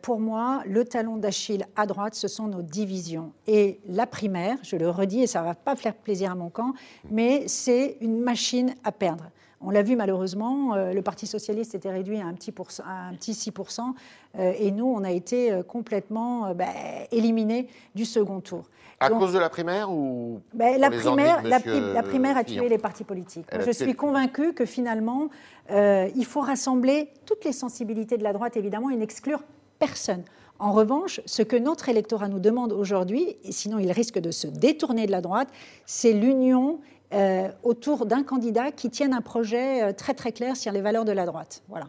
pour 0.03 0.21
moi, 0.21 0.63
le 0.67 0.85
talon 0.85 1.17
d'Achille 1.17 1.65
à 1.75 1.87
droite, 1.87 2.15
ce 2.15 2.29
sont 2.29 2.49
nos 2.49 2.63
divisions. 2.63 3.33
Et 3.47 3.81
la 3.89 4.07
primaire, 4.07 4.57
je 4.63 4.77
le 4.77 4.91
redis, 4.91 5.23
et 5.23 5.27
ça 5.27 5.41
ne 5.41 5.47
va 5.47 5.55
pas 5.55 5.75
faire 5.75 5.95
plaisir 5.95 6.33
à 6.33 6.35
mon 6.35 6.51
camp, 6.51 6.75
mais 7.11 7.49
c'est 7.49 7.97
une 8.01 8.21
machine 8.21 8.75
à 8.85 8.93
perdre. 8.93 9.31
On 9.63 9.71
l'a 9.71 9.83
vu 9.83 9.95
malheureusement, 9.95 10.75
euh, 10.75 10.93
le 10.93 11.03
Parti 11.03 11.27
socialiste 11.27 11.75
était 11.75 11.91
réduit 11.91 12.19
à 12.19 12.27
un 12.27 12.33
petit, 12.33 12.53
un 12.85 13.15
petit 13.15 13.33
6%, 13.33 13.95
euh, 14.39 14.53
et 14.59 14.71
nous, 14.71 14.87
on 14.87 15.05
a 15.05 15.11
été 15.11 15.53
euh, 15.53 15.63
complètement 15.63 16.55
bah, 16.55 16.65
éliminés 17.13 17.69
du 17.95 18.07
second 18.07 18.41
tour. 18.41 18.65
À 19.01 19.11
cause 19.11 19.33
de 19.33 19.39
la 19.39 19.49
primaire 19.49 19.91
ou 19.91 20.41
bah, 20.53 20.77
la, 20.79 20.91
primaire, 20.91 21.43
la, 21.43 22.03
primaire 22.03 22.37
a 22.37 22.45
tué 22.45 22.69
les 22.69 22.79
partis 22.79 23.05
politiques. 23.05 23.47
je 23.59 23.71
suis 23.71 23.95
convaincue 23.95 24.53
que 24.53 24.67
finalement, 24.67 25.29
il 25.71 26.25
faut 26.27 26.41
rassembler 26.41 27.09
toutes 27.25 27.45
les 27.47 27.53
sensibilités 27.53 28.19
de 28.19 28.23
la 28.23 28.35
droite, 28.35 28.59
évidemment, 28.59 28.91
et 28.91 28.97
n'exclure 28.97 29.43
personne. 29.79 30.23
En 30.59 30.73
revanche, 30.73 31.23
ce 31.25 31.43
que 31.43 31.57
notre 31.57 31.89
électorat 31.89 32.29
nous 32.29 32.41
demande 32.41 32.73
aujourd'hui, 32.73 33.37
et 33.45 33.53
sinon 33.53 33.79
il 33.79 33.91
risque 33.91 34.19
de 34.19 34.31
se 34.31 34.47
détourner 34.47 35.07
de 35.07 35.13
la 35.13 35.23
droite, 35.23 35.49
c'est 35.87 36.13
l'union 36.13 36.81
euh, 37.13 37.49
autour 37.63 38.07
d'un 38.07 38.23
candidat 38.23 38.71
qui 38.71 38.89
tienne 38.89 39.13
un 39.13 39.21
projet 39.21 39.83
euh, 39.83 39.93
très 39.93 40.15
très 40.15 40.33
clair 40.33 40.57
sur 40.57 40.73
les 40.73 40.81
valeurs 40.81 41.05
de 41.05 41.13
la 41.13 41.27
droite. 41.27 41.63
Voilà. 41.69 41.89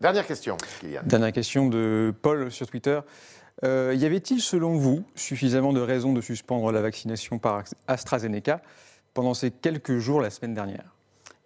Dernière 0.00 0.26
question, 0.26 0.56
Kylian. 0.80 1.00
Dernière 1.04 1.32
question 1.32 1.68
de 1.68 2.14
Paul 2.20 2.50
sur 2.50 2.66
Twitter. 2.66 3.00
Euh, 3.64 3.94
y 3.96 4.04
avait-il, 4.04 4.40
selon 4.40 4.74
vous, 4.74 5.02
suffisamment 5.14 5.72
de 5.72 5.80
raisons 5.80 6.12
de 6.12 6.20
suspendre 6.20 6.70
la 6.70 6.80
vaccination 6.82 7.38
par 7.38 7.64
AstraZeneca 7.86 8.60
pendant 9.14 9.34
ces 9.34 9.50
quelques 9.50 9.98
jours 9.98 10.20
la 10.20 10.30
semaine 10.30 10.54
dernière? 10.54 10.94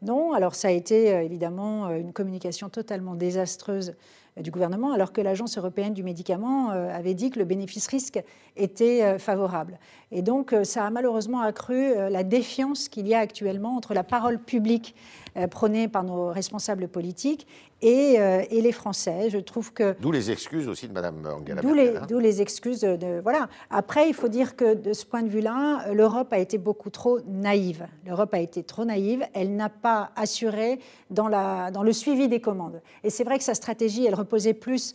Non, 0.03 0.33
alors 0.33 0.55
ça 0.57 0.69
a 0.69 0.73
été 0.73 1.09
évidemment 1.25 1.91
une 1.91 2.13
communication 2.13 2.69
totalement 2.69 3.15
désastreuse 3.15 3.95
du 4.41 4.51
gouvernement, 4.51 4.93
alors 4.93 5.13
que 5.13 5.21
l'Agence 5.21 5.59
européenne 5.59 5.93
du 5.93 6.03
médicament 6.03 6.71
avait 6.71 7.15
dit 7.15 7.31
que 7.31 7.39
le 7.39 7.45
bénéfice-risque 7.45 8.23
était 8.57 9.19
favorable. 9.19 9.79
Et 10.13 10.21
donc, 10.21 10.53
euh, 10.53 10.63
ça 10.63 10.85
a 10.85 10.91
malheureusement 10.91 11.41
accru 11.41 11.75
euh, 11.75 12.11
la 12.11 12.23
défiance 12.23 12.89
qu'il 12.89 13.09
y 13.09 13.15
a 13.15 13.19
actuellement 13.19 13.77
entre 13.77 13.95
la 13.95 14.05
parole 14.05 14.39
publique 14.39 14.95
euh, 14.95 15.22
prônée 15.51 15.89
par 15.89 16.05
nos 16.05 16.29
responsables 16.29 16.89
politiques 16.89 17.47
et, 17.81 18.15
et, 18.51 18.61
les 18.61 18.73
Français. 18.73 19.29
Je 19.31 19.39
trouve 19.39 19.73
que 19.73 19.97
d'où 20.01 20.13
les 20.13 20.31
excuses 20.31 20.69
aussi 20.69 20.89
de 20.89 20.93
Madame 20.93 21.17
Angela 21.27 21.63
Merkel. 21.63 21.75
Les, 21.75 21.97
hein. 21.97 22.07
D'où 22.09 22.19
les 22.19 22.41
excuses 22.41 22.81
de 22.81 23.21
voilà. 23.23 23.49
Après, 23.71 24.09
il 24.09 24.15
faut 24.15 24.29
dire 24.29 24.57
que 24.57 24.75
de 24.75 24.93
ce 24.93 25.05
point 25.05 25.23
de 25.23 25.29
vue-là, 25.29 25.93
l'Europe 25.93 26.33
a 26.33 26.39
été 26.39 26.59
beaucoup 26.59 26.91
trop 26.91 27.21
naïve. 27.27 27.87
L'Europe 28.07 28.35
a 28.35 28.41
été 28.41 28.63
trop 28.63 28.85
naïve. 28.85 29.25
Elle 29.35 29.57
n'a 29.57 29.69
pas 29.69 30.11
assuré 30.17 30.79
dans 31.11 31.29
la 31.29 31.71
dans 31.71 31.83
le 31.83 31.93
suivi 31.93 32.29
des 32.29 32.41
commandes. 32.41 32.81
Et 33.03 33.11
c'est 33.11 33.25
vrai 33.25 33.39
que 33.39 33.45
sa 33.45 33.55
stratégie, 33.55 34.07
elle 34.07 34.15
reposait 34.15 34.55
plus 34.55 34.95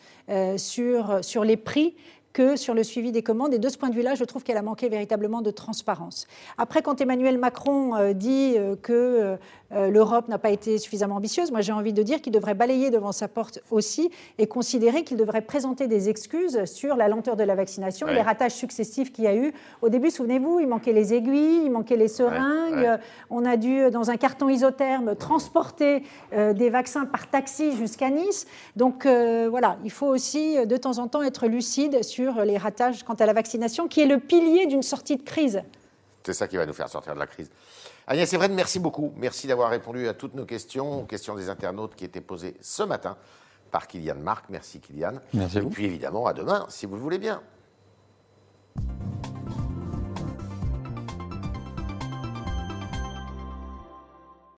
sur 0.57 1.23
sur 1.23 1.43
les 1.43 1.57
prix 1.57 1.95
que 2.37 2.55
sur 2.55 2.75
le 2.75 2.83
suivi 2.83 3.11
des 3.11 3.23
commandes. 3.23 3.55
Et 3.55 3.57
de 3.57 3.67
ce 3.67 3.79
point 3.79 3.89
de 3.89 3.95
vue-là, 3.95 4.13
je 4.13 4.23
trouve 4.23 4.43
qu'elle 4.43 4.57
a 4.57 4.61
manqué 4.61 4.89
véritablement 4.89 5.41
de 5.41 5.49
transparence. 5.49 6.27
Après, 6.59 6.83
quand 6.83 7.01
Emmanuel 7.01 7.39
Macron 7.39 7.95
euh, 7.95 8.13
dit 8.13 8.53
euh, 8.57 8.75
que 8.75 9.37
euh, 9.73 9.89
l'Europe 9.89 10.27
n'a 10.27 10.37
pas 10.37 10.51
été 10.51 10.77
suffisamment 10.77 11.15
ambitieuse, 11.15 11.51
moi 11.51 11.61
j'ai 11.61 11.71
envie 11.71 11.93
de 11.93 12.03
dire 12.03 12.21
qu'il 12.21 12.31
devrait 12.31 12.53
balayer 12.53 12.91
devant 12.91 13.11
sa 13.11 13.27
porte 13.27 13.59
aussi 13.71 14.11
et 14.37 14.45
considérer 14.45 15.03
qu'il 15.03 15.17
devrait 15.17 15.41
présenter 15.41 15.87
des 15.87 16.09
excuses 16.09 16.63
sur 16.65 16.95
la 16.95 17.07
lenteur 17.07 17.37
de 17.37 17.43
la 17.43 17.55
vaccination, 17.55 18.05
les 18.05 18.21
ratages 18.21 18.53
successifs 18.53 19.11
qu'il 19.11 19.23
y 19.23 19.27
a 19.27 19.35
eu. 19.35 19.51
Au 19.81 19.89
début, 19.89 20.11
souvenez-vous, 20.11 20.59
il 20.59 20.67
manquait 20.67 20.93
les 20.93 21.15
aiguilles, 21.15 21.63
il 21.65 21.71
manquait 21.71 21.97
les 21.97 22.07
seringues. 22.07 22.99
On 23.31 23.45
a 23.45 23.57
dû, 23.57 23.89
dans 23.89 24.11
un 24.11 24.15
carton 24.15 24.47
isotherme, 24.47 25.15
transporter 25.15 26.03
des 26.31 26.69
vaccins 26.69 27.05
par 27.05 27.29
taxi 27.29 27.75
jusqu'à 27.75 28.09
Nice. 28.09 28.47
Donc 28.75 29.05
voilà, 29.05 29.77
il 29.83 29.91
faut 29.91 30.07
aussi 30.07 30.65
de 30.65 30.77
temps 30.77 30.99
en 30.99 31.07
temps 31.07 31.23
être 31.23 31.47
lucide 31.47 32.03
sur 32.03 32.26
les 32.43 32.57
ratages 32.57 33.03
quant 33.03 33.13
à 33.13 33.25
la 33.25 33.33
vaccination, 33.33 33.87
qui 33.87 34.01
est 34.01 34.05
le 34.05 34.19
pilier 34.19 34.67
d'une 34.67 34.83
sortie 34.83 35.17
de 35.17 35.23
crise. 35.23 35.61
C'est 36.23 36.33
ça 36.33 36.47
qui 36.47 36.57
va 36.57 36.65
nous 36.65 36.73
faire 36.73 36.89
sortir 36.89 37.13
de 37.13 37.19
la 37.19 37.27
crise. 37.27 37.49
Agnès 38.05 38.31
Evren, 38.33 38.53
merci 38.53 38.79
beaucoup. 38.79 39.13
Merci 39.17 39.47
d'avoir 39.47 39.69
répondu 39.69 40.07
à 40.07 40.13
toutes 40.13 40.33
nos 40.35 40.45
questions, 40.45 41.01
aux 41.01 41.05
questions 41.05 41.35
des 41.35 41.49
internautes 41.49 41.95
qui 41.95 42.05
étaient 42.05 42.21
posées 42.21 42.55
ce 42.61 42.83
matin 42.83 43.17
par 43.71 43.87
Kylian 43.87 44.15
Marc. 44.15 44.45
Merci 44.49 44.79
Kylian. 44.79 45.13
Merci 45.33 45.57
Et 45.57 45.61
puis 45.61 45.85
évidemment, 45.85 46.25
à 46.25 46.33
demain, 46.33 46.65
si 46.69 46.85
vous 46.85 46.95
le 46.95 47.01
voulez 47.01 47.17
bien. 47.17 47.41